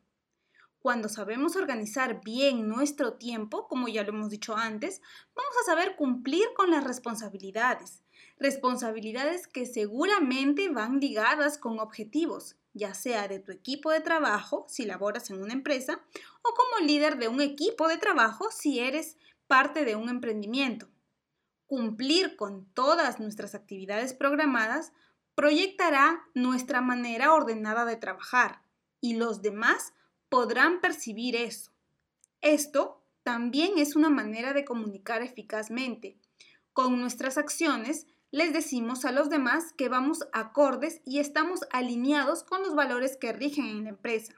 Cuando 0.81 1.11
sabemos 1.11 1.57
organizar 1.57 2.23
bien 2.25 2.67
nuestro 2.67 3.13
tiempo, 3.13 3.69
como 3.69 3.87
ya 3.87 4.03
lo 4.03 4.11
hemos 4.11 4.31
dicho 4.31 4.57
antes, 4.57 5.03
vamos 5.35 5.53
a 5.61 5.67
saber 5.67 5.95
cumplir 5.95 6.47
con 6.57 6.71
las 6.71 6.85
responsabilidades. 6.85 8.03
Responsabilidades 8.39 9.47
que 9.47 9.67
seguramente 9.67 10.71
van 10.71 10.99
ligadas 10.99 11.59
con 11.59 11.81
objetivos, 11.81 12.57
ya 12.73 12.95
sea 12.95 13.29
de 13.29 13.39
tu 13.39 13.53
equipo 13.53 13.91
de 13.91 14.01
trabajo 14.01 14.67
si 14.69 14.85
laboras 14.85 15.31
en 15.31 15.43
una 15.43 15.53
empresa 15.53 16.01
o 16.43 16.55
como 16.55 16.87
líder 16.87 17.19
de 17.19 17.29
un 17.29 17.41
equipo 17.41 17.89
de 17.89 17.99
trabajo 17.99 18.51
si 18.51 18.79
eres 18.81 19.17
parte 19.47 19.85
de 19.85 19.97
un 19.97 20.09
emprendimiento. 20.09 20.89
Cumplir 21.67 22.37
con 22.37 22.67
todas 22.75 23.21
nuestras 23.21 23.55
actividades 23.55 24.15
programadas 24.15 24.93
proyectará 25.35 26.23
nuestra 26.35 26.81
manera 26.81 27.33
ordenada 27.33 27.85
de 27.85 27.97
trabajar 27.97 28.63
y 29.01 29.15
los 29.15 29.43
demás 29.43 29.95
podrán 30.29 30.81
percibir 30.81 31.37
eso. 31.37 31.73
Esto 32.41 33.03
también 33.23 33.79
es 33.79 33.97
una 33.97 34.11
manera 34.11 34.53
de 34.53 34.65
comunicar 34.65 35.23
eficazmente. 35.23 36.17
Con 36.73 37.01
nuestras 37.01 37.37
acciones 37.37 38.07
les 38.31 38.53
decimos 38.53 39.05
a 39.05 39.13
los 39.13 39.29
demás 39.29 39.73
que 39.73 39.89
vamos 39.89 40.27
acordes 40.33 41.01
y 41.05 41.19
estamos 41.19 41.61
alineados 41.73 42.45
con 42.45 42.63
los 42.63 42.75
valores 42.75 43.17
que 43.17 43.33
rigen 43.33 43.67
en 43.67 43.85
la 43.85 43.91
empresa. 43.91 44.35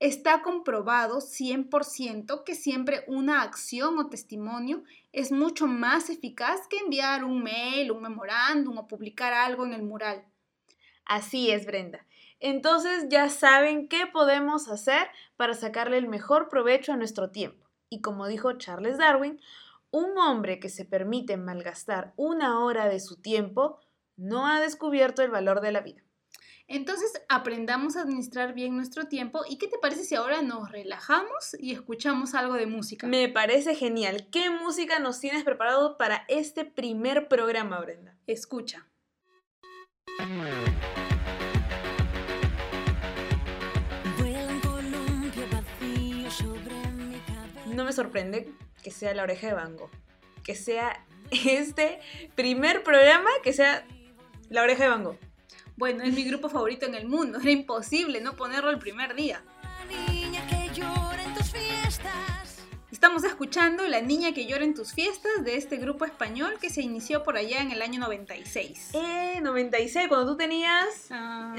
Está 0.00 0.42
comprobado 0.42 1.18
100% 1.18 2.44
que 2.44 2.54
siempre 2.54 3.04
una 3.06 3.42
acción 3.42 3.98
o 3.98 4.08
testimonio 4.08 4.82
es 5.12 5.32
mucho 5.32 5.66
más 5.66 6.10
eficaz 6.10 6.66
que 6.68 6.78
enviar 6.78 7.24
un 7.24 7.42
mail, 7.42 7.90
un 7.90 8.02
memorándum 8.02 8.78
o 8.78 8.86
publicar 8.86 9.32
algo 9.32 9.64
en 9.64 9.72
el 9.72 9.82
mural. 9.82 10.24
Así 11.04 11.50
es, 11.50 11.66
Brenda. 11.66 12.06
Entonces 12.40 13.06
ya 13.08 13.28
saben 13.28 13.88
qué 13.88 14.06
podemos 14.06 14.68
hacer 14.68 15.08
para 15.36 15.54
sacarle 15.54 15.98
el 15.98 16.08
mejor 16.08 16.48
provecho 16.48 16.92
a 16.92 16.96
nuestro 16.96 17.30
tiempo. 17.30 17.64
Y 17.88 18.00
como 18.00 18.26
dijo 18.26 18.52
Charles 18.54 18.98
Darwin, 18.98 19.40
un 19.94 20.18
hombre 20.18 20.58
que 20.58 20.70
se 20.70 20.84
permite 20.84 21.36
malgastar 21.36 22.14
una 22.16 22.64
hora 22.64 22.88
de 22.88 22.98
su 22.98 23.22
tiempo 23.22 23.78
no 24.16 24.48
ha 24.48 24.60
descubierto 24.60 25.22
el 25.22 25.30
valor 25.30 25.60
de 25.60 25.70
la 25.70 25.82
vida. 25.82 26.02
Entonces 26.66 27.12
aprendamos 27.28 27.94
a 27.94 28.00
administrar 28.00 28.54
bien 28.54 28.74
nuestro 28.74 29.04
tiempo 29.04 29.42
y 29.48 29.56
¿qué 29.56 29.68
te 29.68 29.78
parece 29.78 30.02
si 30.02 30.16
ahora 30.16 30.42
nos 30.42 30.72
relajamos 30.72 31.54
y 31.60 31.70
escuchamos 31.70 32.34
algo 32.34 32.54
de 32.54 32.66
música? 32.66 33.06
Me 33.06 33.28
parece 33.28 33.76
genial. 33.76 34.26
¿Qué 34.32 34.50
música 34.50 34.98
nos 34.98 35.20
tienes 35.20 35.44
preparado 35.44 35.96
para 35.96 36.24
este 36.26 36.64
primer 36.64 37.28
programa, 37.28 37.80
Brenda? 37.80 38.16
Escucha. 38.26 38.88
No 47.66 47.84
me 47.84 47.92
sorprende 47.92 48.52
que 48.84 48.90
sea 48.92 49.14
la 49.14 49.24
oreja 49.24 49.48
de 49.48 49.54
Bango, 49.54 49.90
que 50.44 50.54
sea 50.54 51.04
este 51.30 51.98
primer 52.36 52.84
programa 52.84 53.30
que 53.42 53.52
sea 53.52 53.84
la 54.50 54.62
oreja 54.62 54.84
de 54.84 54.90
Bango. 54.90 55.18
Bueno, 55.76 56.04
es 56.04 56.12
mi 56.12 56.22
grupo 56.22 56.48
favorito 56.48 56.86
en 56.86 56.94
el 56.94 57.06
mundo. 57.08 57.38
Era 57.42 57.50
imposible 57.50 58.20
no 58.20 58.36
ponerlo 58.36 58.70
el 58.70 58.78
primer 58.78 59.16
día. 59.16 59.42
Estamos 62.92 63.24
escuchando 63.24 63.86
La 63.86 64.00
niña 64.00 64.32
que 64.32 64.46
llora 64.46 64.64
en 64.64 64.74
tus 64.74 64.92
fiestas 64.92 65.44
de 65.44 65.56
este 65.56 65.78
grupo 65.78 66.04
español 66.04 66.58
que 66.60 66.70
se 66.70 66.82
inició 66.82 67.22
por 67.22 67.36
allá 67.36 67.60
en 67.60 67.70
el 67.70 67.82
año 67.82 68.00
96. 68.00 68.90
Eh, 68.94 69.40
96, 69.42 70.08
cuando 70.08 70.32
tú 70.32 70.36
tenías... 70.36 71.08
Ah, 71.10 71.56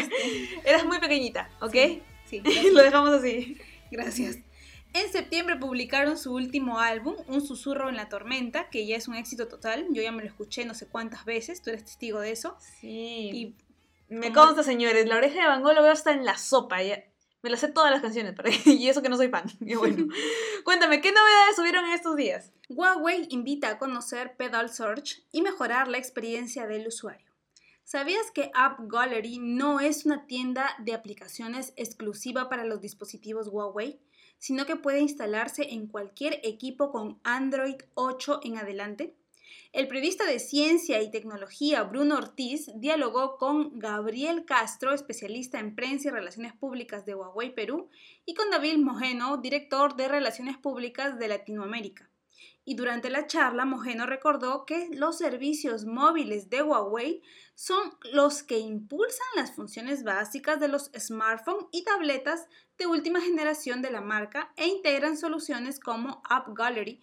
Eras 0.64 0.84
muy 0.84 0.98
pequeñita, 0.98 1.48
¿ok? 1.60 1.74
sí, 2.26 2.42
Lo 2.72 2.82
dejamos 2.82 3.10
así. 3.10 3.58
gracias. 3.90 4.38
En 4.94 5.10
septiembre 5.10 5.56
publicaron 5.56 6.16
su 6.16 6.32
último 6.32 6.78
álbum, 6.78 7.16
Un 7.26 7.44
susurro 7.44 7.88
en 7.88 7.96
la 7.96 8.08
tormenta, 8.08 8.70
que 8.70 8.86
ya 8.86 8.96
es 8.96 9.08
un 9.08 9.16
éxito 9.16 9.48
total. 9.48 9.86
Yo 9.90 10.02
ya 10.02 10.12
me 10.12 10.22
lo 10.22 10.28
escuché 10.28 10.64
no 10.64 10.72
sé 10.74 10.86
cuántas 10.86 11.24
veces, 11.24 11.60
tú 11.62 11.70
eres 11.70 11.84
testigo 11.84 12.20
de 12.20 12.30
eso. 12.30 12.56
Sí. 12.80 13.30
Y 13.32 13.54
me 14.08 14.32
consta, 14.32 14.62
señores, 14.62 15.06
la 15.08 15.16
oreja 15.16 15.42
de 15.42 15.48
Van 15.48 15.62
Gogh 15.62 15.74
lo 15.74 15.82
veo 15.82 15.90
hasta 15.92 16.12
en 16.12 16.24
la 16.24 16.38
sopa. 16.38 16.80
ya- 16.82 17.02
Me 17.42 17.50
las 17.50 17.60
sé 17.60 17.68
todas 17.72 17.90
las 17.90 18.00
canciones, 18.02 18.34
pero- 18.36 18.48
y 18.66 18.88
eso 18.88 19.02
que 19.02 19.08
no 19.08 19.16
soy 19.16 19.28
fan. 19.28 19.44
Y 19.60 19.74
bueno, 19.74 20.06
cuéntame, 20.64 21.00
¿qué 21.00 21.10
novedades 21.10 21.56
subieron 21.56 21.84
en 21.86 21.92
estos 21.92 22.14
días? 22.16 22.52
Huawei 22.68 23.26
invita 23.30 23.68
a 23.70 23.78
conocer 23.78 24.36
Pedal 24.36 24.70
Search 24.70 25.24
y 25.32 25.42
mejorar 25.42 25.88
la 25.88 25.98
experiencia 25.98 26.66
del 26.68 26.86
usuario. 26.86 27.26
¿Sabías 27.82 28.30
que 28.32 28.50
App 28.54 28.78
Gallery 28.84 29.38
no 29.40 29.80
es 29.80 30.06
una 30.06 30.26
tienda 30.26 30.70
de 30.78 30.94
aplicaciones 30.94 31.74
exclusiva 31.76 32.48
para 32.48 32.64
los 32.64 32.80
dispositivos 32.80 33.48
Huawei, 33.48 34.00
sino 34.38 34.66
que 34.66 34.76
puede 34.76 35.00
instalarse 35.00 35.74
en 35.74 35.86
cualquier 35.86 36.40
equipo 36.42 36.90
con 36.90 37.18
Android 37.24 37.76
8 37.94 38.40
en 38.44 38.58
adelante? 38.58 39.14
El 39.74 39.88
periodista 39.88 40.24
de 40.24 40.38
ciencia 40.38 41.02
y 41.02 41.10
tecnología 41.10 41.82
Bruno 41.82 42.16
Ortiz 42.16 42.70
dialogó 42.76 43.38
con 43.38 43.78
Gabriel 43.78 44.44
Castro, 44.44 44.92
especialista 44.92 45.58
en 45.58 45.74
prensa 45.74 46.08
y 46.08 46.10
relaciones 46.12 46.52
públicas 46.52 47.04
de 47.04 47.16
Huawei 47.16 47.52
Perú, 47.52 47.88
y 48.24 48.34
con 48.34 48.50
David 48.50 48.78
Mojeno, 48.78 49.36
director 49.38 49.96
de 49.96 50.06
relaciones 50.06 50.56
públicas 50.58 51.18
de 51.18 51.26
Latinoamérica. 51.26 52.08
Y 52.66 52.76
durante 52.76 53.10
la 53.10 53.26
charla, 53.26 53.66
Mojeno 53.66 54.06
recordó 54.06 54.64
que 54.64 54.88
los 54.92 55.18
servicios 55.18 55.84
móviles 55.84 56.48
de 56.48 56.62
Huawei 56.62 57.22
son 57.54 57.92
los 58.12 58.42
que 58.42 58.58
impulsan 58.58 59.26
las 59.36 59.54
funciones 59.54 60.02
básicas 60.02 60.58
de 60.60 60.68
los 60.68 60.90
smartphones 60.98 61.66
y 61.72 61.84
tabletas 61.84 62.46
de 62.78 62.86
última 62.86 63.20
generación 63.20 63.82
de 63.82 63.90
la 63.90 64.00
marca 64.00 64.52
e 64.56 64.66
integran 64.66 65.18
soluciones 65.18 65.78
como 65.78 66.22
App 66.28 66.48
Gallery. 66.56 67.02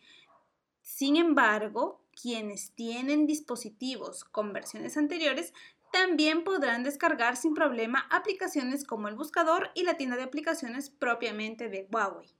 Sin 0.82 1.16
embargo, 1.16 2.02
quienes 2.20 2.74
tienen 2.74 3.28
dispositivos 3.28 4.24
con 4.24 4.54
versiones 4.54 4.98
anteriores 4.98 5.54
también 5.92 6.44
podrán 6.44 6.84
descargar 6.84 7.36
sin 7.36 7.54
problema 7.54 8.08
aplicaciones 8.10 8.86
como 8.86 9.10
el 9.10 9.16
buscador 9.16 9.72
y 9.76 9.84
la 9.84 9.96
tienda 9.96 10.16
de 10.16 10.24
aplicaciones 10.24 10.90
propiamente 10.90 11.70
de 11.70 11.88
Huawei. 11.92 12.34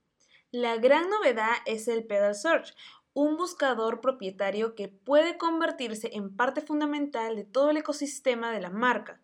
La 0.50 0.76
gran 0.76 1.08
novedad 1.08 1.54
es 1.64 1.88
el 1.88 2.04
Pedal 2.04 2.34
Search, 2.34 2.74
un 3.14 3.36
buscador 3.36 4.00
propietario 4.00 4.74
que 4.74 4.88
puede 4.88 5.36
convertirse 5.36 6.10
en 6.14 6.34
parte 6.34 6.60
fundamental 6.60 7.36
de 7.36 7.44
todo 7.44 7.70
el 7.70 7.76
ecosistema 7.76 8.52
de 8.52 8.60
la 8.60 8.70
marca. 8.70 9.20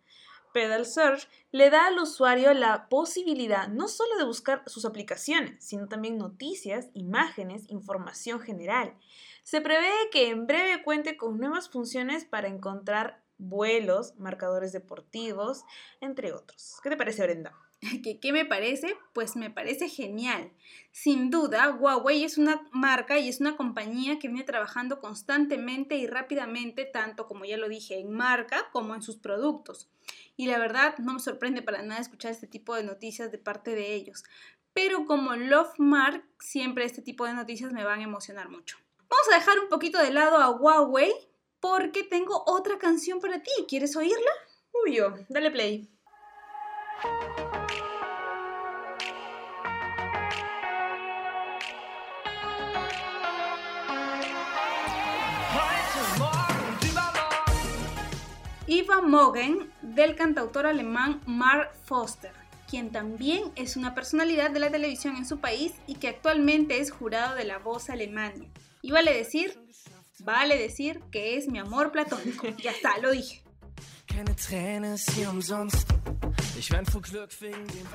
Pedal 0.52 0.87
Search 0.87 1.28
le 1.52 1.71
da 1.71 1.87
al 1.87 1.99
usuario 1.99 2.52
la 2.54 2.88
posibilidad 2.88 3.68
no 3.68 3.87
solo 3.88 4.16
de 4.16 4.25
buscar 4.25 4.62
sus 4.66 4.85
aplicaciones, 4.85 5.64
sino 5.64 5.88
también 5.88 6.18
noticias, 6.18 6.88
imágenes, 6.95 7.68
información 7.68 8.40
general. 8.40 8.95
Se 9.42 9.61
prevé 9.61 9.90
que 10.11 10.30
en 10.30 10.47
breve 10.47 10.83
cuente 10.83 11.16
con 11.16 11.38
nuevas 11.38 11.68
funciones 11.68 12.25
para 12.25 12.49
encontrar 12.49 13.23
vuelos, 13.38 14.14
marcadores 14.18 14.73
deportivos, 14.73 15.64
entre 16.00 16.33
otros. 16.33 16.80
¿Qué 16.83 16.90
te 16.90 16.97
parece, 16.97 17.23
Brenda? 17.23 17.67
¿Qué, 18.02 18.18
¿Qué 18.18 18.32
me 18.32 18.44
parece? 18.44 18.97
Pues 19.12 19.37
me 19.37 19.50
parece 19.50 19.88
genial. 19.88 20.50
Sin 20.90 21.30
duda, 21.30 21.70
Huawei 21.70 22.25
es 22.25 22.38
una 22.38 22.66
marca 22.73 23.18
y 23.18 23.28
es 23.28 23.40
una 23.40 23.56
compañía 23.56 24.18
que 24.18 24.28
viene 24.28 24.44
trabajando 24.44 25.00
constantemente 25.00 25.97
y 25.97 26.06
rápidamente, 26.06 26.85
tanto 26.85 27.26
como 27.26 27.44
ya 27.44 27.56
lo 27.56 27.68
dije, 27.68 28.00
en 28.00 28.12
marca 28.12 28.68
como 28.73 28.94
en 28.94 29.02
sus 29.02 29.16
productos. 29.16 29.88
Y 30.37 30.47
la 30.47 30.58
verdad, 30.58 30.97
no 30.99 31.14
me 31.14 31.20
sorprende 31.20 31.62
para 31.62 31.82
nada 31.82 32.00
escuchar 32.00 32.32
este 32.32 32.47
tipo 32.47 32.75
de 32.75 32.85
noticias 32.85 33.30
de 33.30 33.38
parte 33.38 33.75
de 33.75 33.94
ellos. 33.94 34.25
Pero 34.73 35.06
como 35.06 35.35
Love 35.35 35.78
Mark, 35.78 36.25
siempre 36.38 36.85
este 36.85 37.02
tipo 37.02 37.26
de 37.26 37.35
noticias 37.35 37.73
me 37.73 37.85
van 37.85 38.00
a 38.00 38.04
emocionar 38.04 38.49
mucho. 38.49 38.78
Vamos 39.08 39.26
a 39.32 39.37
dejar 39.37 39.58
un 39.58 39.68
poquito 39.68 39.99
de 40.00 40.12
lado 40.12 40.37
a 40.37 40.50
Huawei 40.50 41.12
porque 41.61 42.04
tengo 42.04 42.44
otra 42.47 42.78
canción 42.78 43.20
para 43.20 43.42
ti. 43.42 43.50
¿Quieres 43.68 43.97
oírla? 43.97 44.30
Uy, 44.85 45.00
dale 45.28 45.50
play. 45.50 45.98
Eva 58.67 59.00
Mogen 59.00 59.73
del 59.83 60.17
cantautor 60.17 60.67
alemán 60.67 61.21
Mark 61.25 61.71
Foster, 61.85 62.33
quien 62.69 62.90
también 62.90 63.45
es 63.55 63.76
una 63.76 63.95
personalidad 63.95 64.50
de 64.50 64.59
la 64.59 64.71
televisión 64.71 65.17
en 65.17 65.25
su 65.25 65.38
país 65.38 65.75
y 65.87 65.95
que 65.95 66.09
actualmente 66.09 66.81
es 66.81 66.90
jurado 66.90 67.37
de 67.37 67.45
la 67.45 67.59
voz 67.59 67.90
Alemania. 67.90 68.49
Y 68.83 68.90
vale 68.90 69.14
decir, 69.14 69.59
vale 70.19 70.59
decir 70.59 71.00
que 71.12 71.37
es 71.37 71.49
mi 71.49 71.61
amor 71.61 71.93
platónico. 71.93 72.49
Ya 72.62 72.73
está, 72.73 72.99
lo 72.99 73.12
dije. 73.12 73.43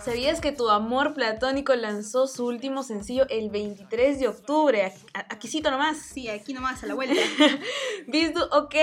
¿Sabías 0.03 0.39
que 0.39 0.51
tu 0.51 0.69
amor 0.69 1.13
platónico 1.13 1.75
lanzó 1.75 2.27
su 2.27 2.45
último 2.45 2.83
sencillo 2.83 3.25
el 3.29 3.49
23 3.49 4.19
de 4.19 4.27
octubre? 4.27 4.93
Aquí 5.13 5.47
cito 5.47 5.69
nomás. 5.69 5.97
Sí, 5.97 6.29
aquí 6.29 6.53
nomás, 6.53 6.83
a 6.83 6.87
la 6.87 6.93
vuelta. 6.93 7.15
Visto 8.07 8.47
OK 8.51 8.75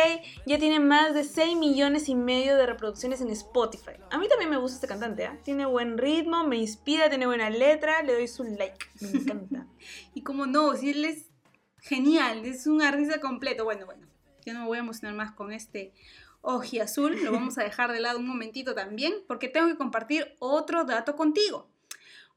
ya 0.47 0.59
tiene 0.59 0.81
más 0.81 1.15
de 1.15 1.25
6 1.25 1.57
millones 1.57 2.09
y 2.09 2.15
medio 2.15 2.57
de 2.57 2.67
reproducciones 2.67 3.21
en 3.21 3.31
Spotify. 3.31 3.93
A 4.11 4.19
mí 4.19 4.29
también 4.29 4.51
me 4.51 4.59
gusta 4.59 4.77
este 4.77 4.87
cantante, 4.87 5.25
¿eh? 5.25 5.41
Tiene 5.45 5.65
buen 5.67 5.97
ritmo, 5.97 6.47
me 6.47 6.57
inspira, 6.57 7.09
tiene 7.09 7.27
buena 7.27 7.49
letra, 7.49 8.03
le 8.03 8.15
doy 8.15 8.29
su 8.29 8.45
like. 8.45 8.87
Me 9.01 9.11
encanta. 9.21 9.67
y 10.15 10.23
como 10.23 10.47
no, 10.47 10.77
si 10.77 10.91
él 10.91 11.05
es 11.05 11.31
genial, 11.79 12.45
es 12.45 12.67
un 12.67 12.83
artista 12.83 13.21
completo. 13.21 13.65
Bueno, 13.65 13.87
bueno, 13.87 14.07
yo 14.45 14.53
no 14.53 14.61
me 14.61 14.67
voy 14.67 14.79
a 14.79 14.81
emocionar 14.81 15.15
más 15.15 15.33
con 15.33 15.53
este 15.53 15.95
Oji 16.43 16.81
Azul, 16.81 17.23
lo 17.23 17.33
vamos 17.33 17.59
a 17.59 17.65
dejar 17.65 17.93
de 17.93 18.01
lado 18.01 18.19
un 18.19 18.27
momentito 18.27 18.75
también, 18.75 19.13
porque 19.29 19.49
tengo 19.49 19.69
que 19.69 19.77
compartir 19.77 20.35
otro 20.39 20.85
dato 20.85 21.15
contigo. 21.17 21.69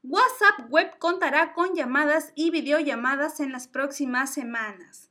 WhatsApp 0.02 0.68
Web 0.68 0.98
contará 0.98 1.54
con 1.54 1.74
llamadas 1.74 2.32
y 2.34 2.50
videollamadas 2.50 3.40
en 3.40 3.52
las 3.52 3.68
próximas 3.68 4.34
semanas. 4.34 5.10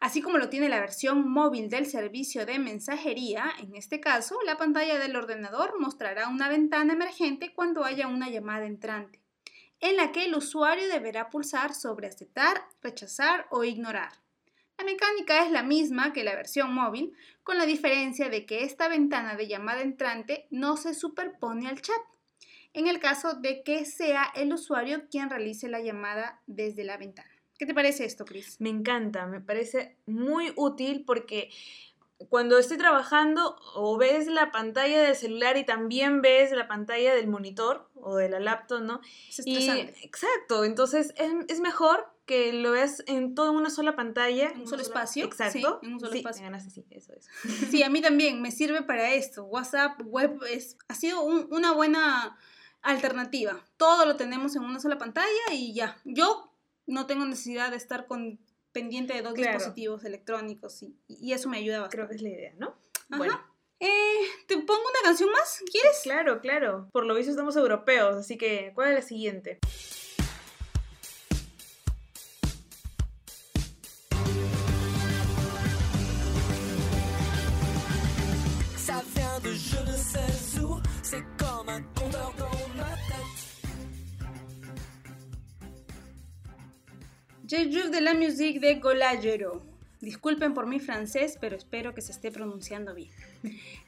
Así 0.00 0.20
como 0.20 0.36
lo 0.36 0.50
tiene 0.50 0.68
la 0.68 0.80
versión 0.80 1.26
móvil 1.26 1.70
del 1.70 1.86
servicio 1.86 2.44
de 2.44 2.58
mensajería, 2.58 3.50
en 3.58 3.74
este 3.74 4.00
caso, 4.00 4.38
la 4.44 4.58
pantalla 4.58 4.98
del 4.98 5.16
ordenador 5.16 5.80
mostrará 5.80 6.28
una 6.28 6.50
ventana 6.50 6.92
emergente 6.92 7.54
cuando 7.54 7.84
haya 7.84 8.06
una 8.06 8.28
llamada 8.28 8.66
entrante, 8.66 9.22
en 9.80 9.96
la 9.96 10.12
que 10.12 10.26
el 10.26 10.34
usuario 10.34 10.88
deberá 10.88 11.30
pulsar 11.30 11.72
sobre 11.72 12.08
aceptar, 12.08 12.68
rechazar 12.82 13.46
o 13.50 13.64
ignorar. 13.64 14.23
La 14.84 14.92
mecánica 14.92 15.46
es 15.46 15.50
la 15.50 15.62
misma 15.62 16.12
que 16.12 16.24
la 16.24 16.34
versión 16.34 16.74
móvil, 16.74 17.14
con 17.42 17.56
la 17.56 17.64
diferencia 17.64 18.28
de 18.28 18.44
que 18.44 18.64
esta 18.64 18.86
ventana 18.86 19.34
de 19.34 19.48
llamada 19.48 19.80
entrante 19.80 20.46
no 20.50 20.76
se 20.76 20.92
superpone 20.92 21.68
al 21.68 21.80
chat, 21.80 21.96
en 22.74 22.86
el 22.86 23.00
caso 23.00 23.32
de 23.32 23.62
que 23.62 23.86
sea 23.86 24.30
el 24.34 24.52
usuario 24.52 25.08
quien 25.08 25.30
realice 25.30 25.68
la 25.68 25.80
llamada 25.80 26.42
desde 26.46 26.84
la 26.84 26.98
ventana. 26.98 27.30
¿Qué 27.58 27.64
te 27.64 27.72
parece 27.72 28.04
esto, 28.04 28.26
Chris? 28.26 28.60
Me 28.60 28.68
encanta, 28.68 29.26
me 29.26 29.40
parece 29.40 29.96
muy 30.04 30.52
útil 30.54 31.04
porque 31.06 31.48
cuando 32.28 32.58
estoy 32.58 32.78
trabajando 32.78 33.56
o 33.74 33.96
ves 33.96 34.26
la 34.26 34.50
pantalla 34.50 35.02
del 35.02 35.16
celular 35.16 35.56
y 35.56 35.64
también 35.64 36.22
ves 36.22 36.52
la 36.52 36.68
pantalla 36.68 37.14
del 37.14 37.26
monitor 37.26 37.88
o 37.94 38.16
de 38.16 38.28
la 38.28 38.40
laptop, 38.40 38.82
¿no? 38.82 39.00
Es 39.28 39.40
estresante. 39.40 39.94
exacto, 40.02 40.64
entonces 40.64 41.14
es, 41.16 41.60
mejor 41.60 42.12
que 42.26 42.52
lo 42.52 42.72
veas 42.72 43.02
en 43.06 43.34
toda 43.34 43.50
una 43.50 43.70
sola 43.70 43.96
pantalla. 43.96 44.50
En 44.50 44.62
un 44.62 44.66
solo 44.66 44.82
espacio. 44.82 45.24
Exacto. 45.24 45.80
en 45.82 45.94
un 45.94 46.00
solo 46.00 46.14
espacio. 46.14 46.46
sí, 46.70 46.84
eso 46.90 47.12
es. 47.12 47.28
Sí, 47.70 47.82
a 47.82 47.90
mí 47.90 48.00
también 48.00 48.40
me 48.40 48.50
sirve 48.50 48.82
para 48.82 49.12
esto. 49.12 49.44
WhatsApp 49.44 50.00
web 50.04 50.38
es, 50.50 50.76
ha 50.88 50.94
sido 50.94 51.22
una 51.22 51.72
buena 51.72 52.38
alternativa. 52.82 53.64
Todo 53.76 54.06
lo 54.06 54.16
tenemos 54.16 54.56
en 54.56 54.62
una 54.62 54.80
sola 54.80 54.98
pantalla 54.98 55.52
y 55.52 55.74
ya. 55.74 55.96
Yo 56.04 56.50
no 56.86 57.06
tengo 57.06 57.24
necesidad 57.24 57.70
de 57.70 57.76
estar 57.76 58.06
con 58.06 58.38
pendiente 58.74 59.14
de 59.14 59.22
dos 59.22 59.32
dispositivos 59.32 60.04
electrónicos 60.04 60.82
y, 60.82 61.32
eso 61.32 61.48
me 61.48 61.56
ayuda 61.56 61.80
bastante. 61.80 61.96
Creo 61.96 62.08
que 62.08 62.14
es 62.16 62.22
la 62.22 62.28
idea, 62.28 62.52
¿no? 62.58 62.76
Bueno. 63.08 63.40
Eh, 63.80 64.26
¿Te 64.46 64.56
pongo 64.58 64.80
una 64.80 65.00
canción 65.02 65.30
más? 65.30 65.62
¿Quieres? 65.70 66.00
Claro, 66.04 66.40
claro. 66.40 66.88
Por 66.92 67.04
lo 67.04 67.14
visto 67.14 67.30
estamos 67.30 67.56
europeos, 67.56 68.16
así 68.16 68.38
que 68.38 68.72
¿cuál 68.74 68.90
es 68.90 68.94
la 68.94 69.02
siguiente? 69.02 69.58
Je 79.54 80.43
de 87.54 88.00
la 88.00 88.14
musique 88.14 88.58
de 88.58 88.80
Golagero. 88.80 89.62
Disculpen 90.00 90.54
por 90.54 90.66
mi 90.66 90.80
francés, 90.80 91.38
pero 91.40 91.54
espero 91.54 91.94
que 91.94 92.00
se 92.00 92.10
esté 92.10 92.32
pronunciando 92.32 92.96
bien. 92.96 93.12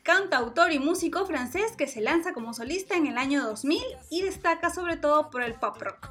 Cantautor 0.04 0.70
y 0.70 0.78
músico 0.78 1.26
francés 1.26 1.72
que 1.76 1.88
se 1.88 2.00
lanza 2.00 2.32
como 2.32 2.54
solista 2.54 2.94
en 2.96 3.08
el 3.08 3.18
año 3.18 3.42
2000 3.42 3.82
y 4.08 4.22
destaca 4.22 4.70
sobre 4.70 4.96
todo 4.96 5.30
por 5.30 5.42
el 5.42 5.54
pop 5.54 5.82
rock. 5.82 6.10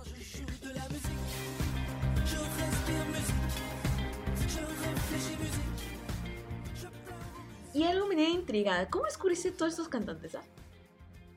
Y 7.74 7.84
algo 7.84 8.08
me 8.08 8.16
tiene 8.16 8.32
intrigada. 8.32 8.90
¿Cómo 8.90 9.06
descubriste 9.06 9.52
todos 9.52 9.72
estos 9.72 9.88
cantantes? 9.88 10.36
Ah? 10.36 10.44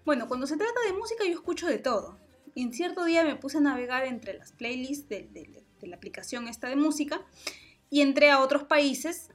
Bueno, 0.05 0.27
cuando 0.27 0.49
se 0.49 0.57
trata 0.57 0.81
de 0.85 0.95
música 0.95 1.25
yo 1.25 1.35
escucho 1.35 1.69
de 1.69 1.79
todo. 1.79 2.19
Y 2.57 2.64
en 2.64 2.73
cierto 2.73 3.05
día 3.05 3.23
me 3.23 3.37
puse 3.37 3.59
a 3.59 3.61
navegar 3.61 4.05
entre 4.05 4.37
las 4.37 4.51
playlists 4.51 5.09
de, 5.09 5.29
de, 5.29 5.43
de 5.43 5.68
la 5.87 5.97
aplicación 5.97 6.49
esta 6.49 6.69
de 6.69 6.77
música 6.77 7.23
y 7.91 8.03
entré 8.03 8.31
a 8.31 8.41
otros 8.41 8.64
países 8.64 9.31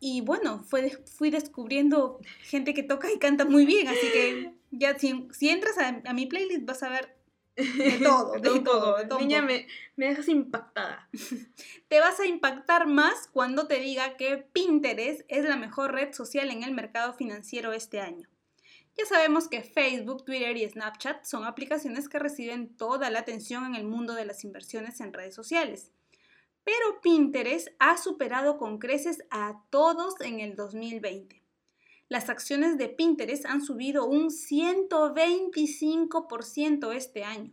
y 0.00 0.20
bueno, 0.20 0.62
fue, 0.62 0.90
fui 1.06 1.30
descubriendo 1.30 2.20
gente 2.42 2.72
que 2.74 2.82
toca 2.82 3.10
y 3.12 3.18
canta 3.18 3.44
muy 3.44 3.66
bien, 3.66 3.88
así 3.88 4.06
que 4.12 4.52
ya 4.70 4.98
si, 4.98 5.28
si 5.32 5.48
entras 5.48 5.76
a, 5.78 6.12
mi 6.12 6.26
playlist 6.26 6.64
vas 6.64 6.82
a 6.82 6.88
ver 6.88 7.16
de 7.56 7.98
todo, 8.04 8.32
de, 8.34 8.60
todo. 8.60 9.18
Niña, 9.18 9.42
me, 9.42 9.66
me 9.96 10.06
dejas 10.06 10.28
impactada. 10.28 11.08
te 11.88 11.98
vas 11.98 12.20
a 12.20 12.26
impactar 12.26 12.86
más 12.86 13.28
cuando 13.32 13.66
te 13.66 13.80
diga 13.80 14.16
que 14.16 14.36
Pinterest 14.36 15.22
es 15.28 15.44
la 15.44 15.56
mejor 15.56 15.92
red 15.92 16.12
social 16.12 16.50
en 16.50 16.62
el 16.62 16.72
mercado 16.72 17.14
financiero 17.14 17.72
este 17.72 18.00
año. 18.00 18.28
Ya 18.98 19.06
sabemos 19.06 19.48
que 19.48 19.62
Facebook, 19.62 20.24
Twitter 20.24 20.56
y 20.56 20.68
Snapchat 20.68 21.24
son 21.24 21.44
aplicaciones 21.44 22.08
que 22.08 22.18
reciben 22.18 22.76
toda 22.76 23.10
la 23.10 23.20
atención 23.20 23.64
en 23.64 23.76
el 23.76 23.84
mundo 23.84 24.14
de 24.14 24.24
las 24.24 24.42
inversiones 24.42 25.00
en 25.00 25.12
redes 25.12 25.36
sociales. 25.36 25.92
Pero 26.64 27.00
Pinterest 27.00 27.68
ha 27.78 27.96
superado 27.96 28.58
con 28.58 28.78
creces 28.78 29.22
a 29.30 29.62
todos 29.70 30.20
en 30.20 30.40
el 30.40 30.56
2020. 30.56 31.40
Las 32.08 32.28
acciones 32.28 32.76
de 32.76 32.88
Pinterest 32.88 33.46
han 33.46 33.62
subido 33.62 34.04
un 34.04 34.30
125% 34.30 36.92
este 36.92 37.22
año. 37.22 37.52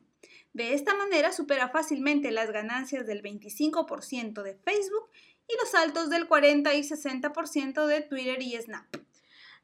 De 0.53 0.73
esta 0.73 0.95
manera 0.95 1.31
supera 1.31 1.69
fácilmente 1.69 2.31
las 2.31 2.49
ganancias 2.49 3.05
del 3.05 3.21
25% 3.21 4.41
de 4.41 4.55
Facebook 4.55 5.11
y 5.47 5.53
los 5.61 5.75
altos 5.75 6.09
del 6.09 6.27
40 6.27 6.73
y 6.73 6.81
60% 6.81 7.85
de 7.85 8.01
Twitter 8.01 8.41
y 8.41 8.59
Snap. 8.59 8.87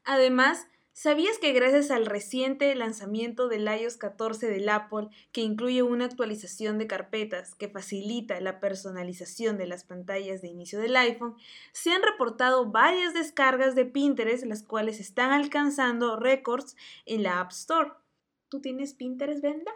Además, 0.04 0.68
¿Sabías 0.94 1.38
que 1.38 1.52
gracias 1.52 1.90
al 1.90 2.04
reciente 2.04 2.74
lanzamiento 2.74 3.48
del 3.48 3.66
iOS 3.66 3.96
14 3.96 4.48
del 4.48 4.68
Apple, 4.68 5.08
que 5.32 5.40
incluye 5.40 5.82
una 5.82 6.04
actualización 6.04 6.76
de 6.76 6.86
carpetas 6.86 7.54
que 7.54 7.70
facilita 7.70 8.38
la 8.42 8.60
personalización 8.60 9.56
de 9.56 9.66
las 9.66 9.84
pantallas 9.84 10.42
de 10.42 10.48
inicio 10.48 10.78
del 10.78 10.94
iPhone, 10.96 11.34
se 11.72 11.92
han 11.92 12.02
reportado 12.02 12.70
varias 12.70 13.14
descargas 13.14 13.74
de 13.74 13.86
Pinterest, 13.86 14.44
las 14.44 14.62
cuales 14.62 15.00
están 15.00 15.32
alcanzando 15.32 16.16
récords 16.16 16.76
en 17.06 17.22
la 17.22 17.40
App 17.40 17.52
Store? 17.52 17.92
¿Tú 18.50 18.60
tienes 18.60 18.92
Pinterest, 18.92 19.40
Brenda? 19.40 19.72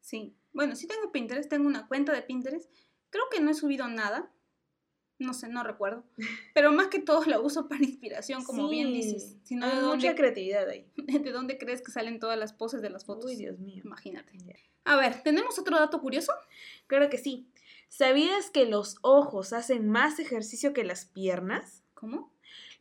Sí. 0.00 0.34
Bueno, 0.54 0.74
sí 0.74 0.86
tengo 0.86 1.12
Pinterest, 1.12 1.50
tengo 1.50 1.68
una 1.68 1.86
cuenta 1.86 2.14
de 2.14 2.22
Pinterest. 2.22 2.70
Creo 3.10 3.24
que 3.30 3.40
no 3.40 3.50
he 3.50 3.54
subido 3.54 3.88
nada, 3.88 4.32
no 5.18 5.34
sé, 5.34 5.48
no 5.48 5.62
recuerdo. 5.62 6.04
Pero 6.54 6.72
más 6.72 6.88
que 6.88 7.00
todo 7.00 7.24
la 7.24 7.40
uso 7.40 7.68
para 7.68 7.82
inspiración, 7.82 8.44
como 8.44 8.68
bien 8.68 8.92
dices. 8.92 9.36
Sino 9.44 9.66
Hay 9.66 9.80
mucha 9.80 10.14
creatividad 10.14 10.68
ahí. 10.68 10.86
¿De 10.96 11.32
dónde 11.32 11.58
crees 11.58 11.82
que 11.82 11.90
salen 11.90 12.18
todas 12.18 12.38
las 12.38 12.52
poses 12.52 12.82
de 12.82 12.90
las 12.90 13.04
fotos? 13.04 13.30
Uy, 13.30 13.36
Dios 13.36 13.58
mío. 13.58 13.82
Imagínate. 13.84 14.32
A 14.84 14.96
ver, 14.96 15.22
¿tenemos 15.22 15.58
otro 15.58 15.78
dato 15.78 16.00
curioso? 16.00 16.32
Claro 16.86 17.08
que 17.08 17.18
sí. 17.18 17.48
¿Sabías 17.88 18.50
que 18.50 18.66
los 18.66 18.96
ojos 19.02 19.52
hacen 19.52 19.88
más 19.88 20.18
ejercicio 20.18 20.72
que 20.72 20.84
las 20.84 21.06
piernas? 21.06 21.82
¿Cómo? 21.94 22.32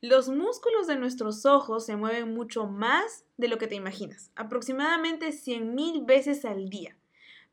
Los 0.02 0.30
músculos 0.30 0.88
de 0.88 0.98
nuestros 0.98 1.45
ojos 1.45 1.86
se 1.86 1.95
mueven 1.95 2.34
mucho 2.34 2.67
más 2.67 3.24
de 3.38 3.48
lo 3.48 3.58
que 3.58 3.67
te 3.67 3.76
imaginas, 3.76 4.32
aproximadamente 4.36 5.30
100.000 5.30 6.06
veces 6.06 6.45
al 6.45 6.69
día. 6.69 6.98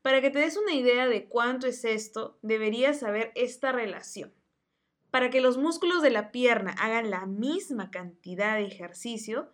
Para 0.01 0.21
que 0.21 0.29
te 0.29 0.39
des 0.39 0.57
una 0.57 0.73
idea 0.73 1.07
de 1.07 1.25
cuánto 1.25 1.65
es 1.67 1.85
esto, 1.85 2.37
deberías 2.41 2.99
saber 2.99 3.31
esta 3.35 3.71
relación. 3.71 4.33
Para 5.13 5.29
que 5.29 5.41
los 5.41 5.59
músculos 5.59 6.01
de 6.01 6.09
la 6.09 6.31
pierna 6.31 6.71
hagan 6.71 7.11
la 7.11 7.27
misma 7.27 7.91
cantidad 7.91 8.55
de 8.55 8.65
ejercicio, 8.65 9.51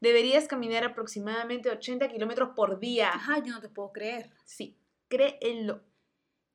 deberías 0.00 0.48
caminar 0.48 0.84
aproximadamente 0.84 1.68
80 1.68 2.08
kilómetros 2.08 2.52
por 2.56 2.80
día. 2.80 3.10
Ajá, 3.10 3.36
yo 3.44 3.52
no 3.52 3.60
te 3.60 3.68
puedo 3.68 3.92
creer. 3.92 4.30
Sí, 4.46 4.78
créelo. 5.08 5.82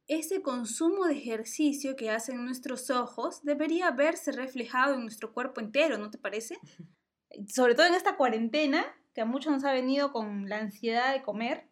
Ese 0.08 0.41
consumo 0.41 1.06
de 1.06 1.13
ejercicio 1.13 1.96
que 1.96 2.10
hacen 2.10 2.43
nuestros 2.43 2.89
ojos 2.89 3.43
debería 3.43 3.91
verse 3.91 4.32
reflejado 4.32 4.96
en 4.96 5.02
nuestro 5.02 5.34
cuerpo 5.36 5.62
entero, 5.62 6.00
¿no 6.00 6.10
te 6.10 6.17
parece? 6.17 6.58
Sobre 7.48 7.76
todo 7.76 7.86
en 7.86 7.93
esta 7.93 8.17
cuarentena, 8.17 8.84
que 9.13 9.22
a 9.22 9.26
muchos 9.26 9.54
nos 9.54 9.65
ha 9.65 9.72
venido 9.72 10.12
con 10.12 10.50
la 10.50 10.58
ansiedad 10.58 11.13
de 11.13 11.22
comer 11.22 11.67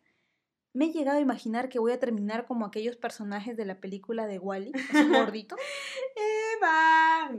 me 0.76 0.88
he 0.88 0.92
llegado 0.92 1.18
a 1.18 1.22
imaginar 1.22 1.70
que 1.70 1.80
voy 1.80 1.94
a 1.94 2.00
terminar 2.02 2.46
como 2.46 2.66
aquellos 2.66 2.98
personajes 2.98 3.56
de 3.56 3.64
la 3.64 3.80
película 3.80 4.28
de 4.28 4.40
Wally, 4.40 4.74
-E, 4.74 4.74
gordito. 5.34 5.56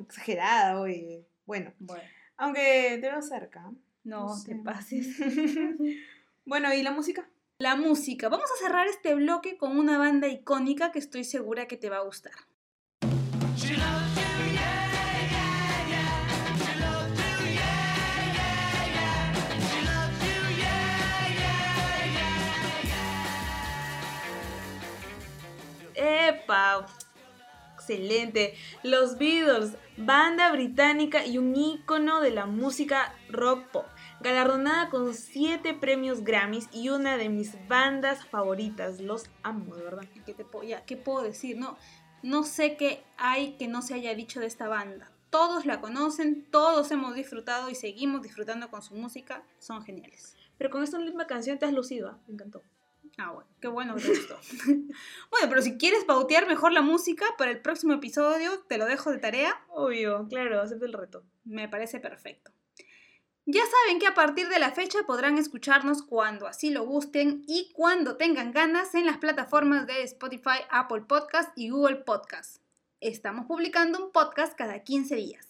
Exagerada, 0.02 0.80
Bueno, 1.46 1.72
bueno. 1.78 2.02
Aunque 2.36 2.98
te 3.00 3.10
veo 3.10 3.22
cerca. 3.22 3.70
No, 4.04 4.34
te 4.44 4.56
pases. 4.56 5.16
Bueno, 6.48 6.72
¿y 6.72 6.80
la 6.84 6.92
música? 6.92 7.28
La 7.58 7.74
música. 7.74 8.28
Vamos 8.28 8.48
a 8.52 8.64
cerrar 8.64 8.86
este 8.86 9.16
bloque 9.16 9.56
con 9.58 9.76
una 9.76 9.98
banda 9.98 10.28
icónica 10.28 10.92
que 10.92 11.00
estoy 11.00 11.24
segura 11.24 11.66
que 11.66 11.76
te 11.76 11.90
va 11.90 11.96
a 11.96 12.02
gustar. 12.04 12.34
Excelente. 27.88 28.54
Los 28.82 29.16
Beatles, 29.16 29.76
banda 29.96 30.50
británica 30.50 31.24
y 31.24 31.38
un 31.38 31.54
ícono 31.54 32.20
de 32.20 32.32
la 32.32 32.44
música 32.46 33.14
rock 33.28 33.68
pop. 33.68 33.86
Galardonada 34.20 34.90
con 34.90 35.14
7 35.14 35.74
premios 35.74 36.24
Grammys 36.24 36.68
y 36.72 36.88
una 36.88 37.16
de 37.16 37.28
mis 37.28 37.56
bandas 37.68 38.26
favoritas. 38.26 39.00
Los 39.00 39.30
amo, 39.44 39.76
de 39.76 39.84
verdad. 39.84 40.04
¿Qué, 40.24 40.34
te 40.34 40.44
puedo, 40.44 40.68
¿Qué 40.84 40.96
puedo 40.96 41.22
decir? 41.22 41.58
No, 41.58 41.78
no 42.24 42.42
sé 42.42 42.76
qué 42.76 43.04
hay 43.18 43.52
que 43.52 43.68
no 43.68 43.82
se 43.82 43.94
haya 43.94 44.16
dicho 44.16 44.40
de 44.40 44.46
esta 44.46 44.66
banda. 44.66 45.12
Todos 45.30 45.64
la 45.64 45.80
conocen, 45.80 46.44
todos 46.50 46.90
hemos 46.90 47.14
disfrutado 47.14 47.70
y 47.70 47.76
seguimos 47.76 48.22
disfrutando 48.22 48.68
con 48.68 48.82
su 48.82 48.96
música. 48.96 49.44
Son 49.60 49.84
geniales. 49.84 50.34
Pero 50.58 50.70
con 50.70 50.82
esta 50.82 50.98
misma 50.98 51.28
canción 51.28 51.58
te 51.60 51.66
has 51.66 51.72
lucido, 51.72 52.08
¿ah? 52.08 52.18
me 52.26 52.34
encantó. 52.34 52.62
Ah, 53.18 53.30
bueno, 53.32 53.48
qué 53.60 53.68
bueno 53.68 53.94
que 53.96 54.02
te 54.02 54.08
gustó. 54.08 54.38
bueno, 55.30 55.48
pero 55.48 55.62
si 55.62 55.78
quieres 55.78 56.04
pautear 56.04 56.46
mejor 56.46 56.72
la 56.72 56.82
música 56.82 57.24
para 57.38 57.50
el 57.50 57.62
próximo 57.62 57.94
episodio, 57.94 58.60
te 58.68 58.76
lo 58.76 58.84
dejo 58.84 59.10
de 59.10 59.18
tarea. 59.18 59.58
Obvio, 59.68 60.26
claro, 60.28 60.60
acepto 60.60 60.84
el 60.84 60.92
reto. 60.92 61.24
Me 61.44 61.68
parece 61.68 61.98
perfecto. 61.98 62.52
Ya 63.46 63.62
saben 63.64 64.00
que 64.00 64.08
a 64.08 64.14
partir 64.14 64.48
de 64.48 64.58
la 64.58 64.72
fecha 64.72 64.98
podrán 65.06 65.38
escucharnos 65.38 66.02
cuando 66.02 66.46
así 66.46 66.70
lo 66.70 66.84
gusten 66.84 67.44
y 67.46 67.70
cuando 67.72 68.16
tengan 68.16 68.50
ganas 68.50 68.94
en 68.94 69.06
las 69.06 69.18
plataformas 69.18 69.86
de 69.86 70.02
Spotify, 70.02 70.64
Apple 70.68 71.02
Podcast 71.02 71.56
y 71.56 71.70
Google 71.70 71.98
Podcast. 71.98 72.60
Estamos 73.00 73.46
publicando 73.46 74.04
un 74.04 74.10
podcast 74.10 74.54
cada 74.58 74.82
15 74.82 75.14
días. 75.14 75.46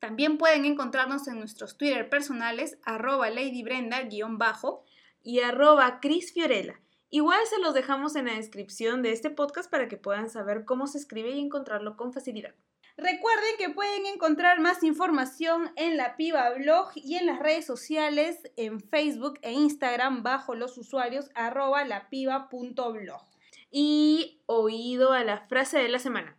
También 0.00 0.36
pueden 0.36 0.64
encontrarnos 0.64 1.28
en 1.28 1.38
nuestros 1.38 1.78
Twitter 1.78 2.10
personales, 2.10 2.76
arroba 2.82 3.30
ladybrenda-bajo 3.30 4.82
y 5.22 5.40
arroba 5.40 6.00
Cris 6.00 6.32
Fiorella. 6.32 6.80
Igual 7.10 7.40
se 7.46 7.58
los 7.60 7.74
dejamos 7.74 8.16
en 8.16 8.26
la 8.26 8.34
descripción 8.34 9.02
de 9.02 9.12
este 9.12 9.28
podcast 9.28 9.70
para 9.70 9.86
que 9.86 9.98
puedan 9.98 10.30
saber 10.30 10.64
cómo 10.64 10.86
se 10.86 10.98
escribe 10.98 11.30
y 11.30 11.40
encontrarlo 11.40 11.96
con 11.96 12.12
facilidad. 12.12 12.54
Recuerden 12.96 13.56
que 13.58 13.70
pueden 13.70 14.06
encontrar 14.06 14.60
más 14.60 14.82
información 14.82 15.72
en 15.76 15.96
la 15.96 16.16
Piba 16.16 16.50
Blog 16.50 16.90
y 16.94 17.16
en 17.16 17.26
las 17.26 17.38
redes 17.38 17.66
sociales 17.66 18.38
en 18.56 18.80
Facebook 18.80 19.38
e 19.42 19.52
Instagram 19.52 20.22
bajo 20.22 20.54
los 20.54 20.76
usuarios 20.76 21.30
arroba 21.34 21.84
lapiba.blog. 21.84 23.22
Y 23.70 24.42
oído 24.46 25.12
a 25.12 25.24
la 25.24 25.46
frase 25.48 25.78
de 25.78 25.88
la 25.88 25.98
semana. 25.98 26.38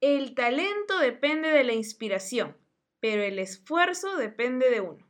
El 0.00 0.34
talento 0.34 0.98
depende 0.98 1.48
de 1.48 1.64
la 1.64 1.72
inspiración, 1.72 2.56
pero 3.00 3.22
el 3.22 3.40
esfuerzo 3.40 4.16
depende 4.16 4.70
de 4.70 4.80
uno. 4.80 5.06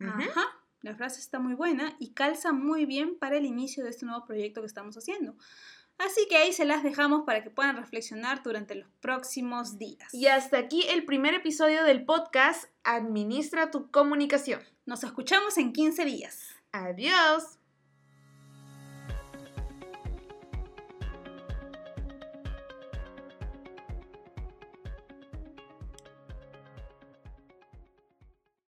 Ajá. 0.00 0.63
La 0.84 0.94
frase 0.94 1.18
está 1.18 1.38
muy 1.38 1.54
buena 1.54 1.96
y 1.98 2.10
calza 2.10 2.52
muy 2.52 2.84
bien 2.84 3.18
para 3.18 3.38
el 3.38 3.46
inicio 3.46 3.82
de 3.82 3.88
este 3.88 4.04
nuevo 4.04 4.26
proyecto 4.26 4.60
que 4.60 4.66
estamos 4.66 4.94
haciendo. 4.98 5.34
Así 5.96 6.26
que 6.28 6.36
ahí 6.36 6.52
se 6.52 6.66
las 6.66 6.82
dejamos 6.82 7.22
para 7.24 7.42
que 7.42 7.48
puedan 7.48 7.78
reflexionar 7.78 8.42
durante 8.42 8.74
los 8.74 8.90
próximos 9.00 9.78
días. 9.78 10.12
Y 10.12 10.26
hasta 10.26 10.58
aquí 10.58 10.84
el 10.90 11.06
primer 11.06 11.32
episodio 11.32 11.84
del 11.84 12.04
podcast 12.04 12.64
Administra 12.82 13.70
tu 13.70 13.90
comunicación. 13.90 14.60
Nos 14.84 15.04
escuchamos 15.04 15.56
en 15.56 15.72
15 15.72 16.04
días. 16.04 16.50
Adiós. 16.70 17.63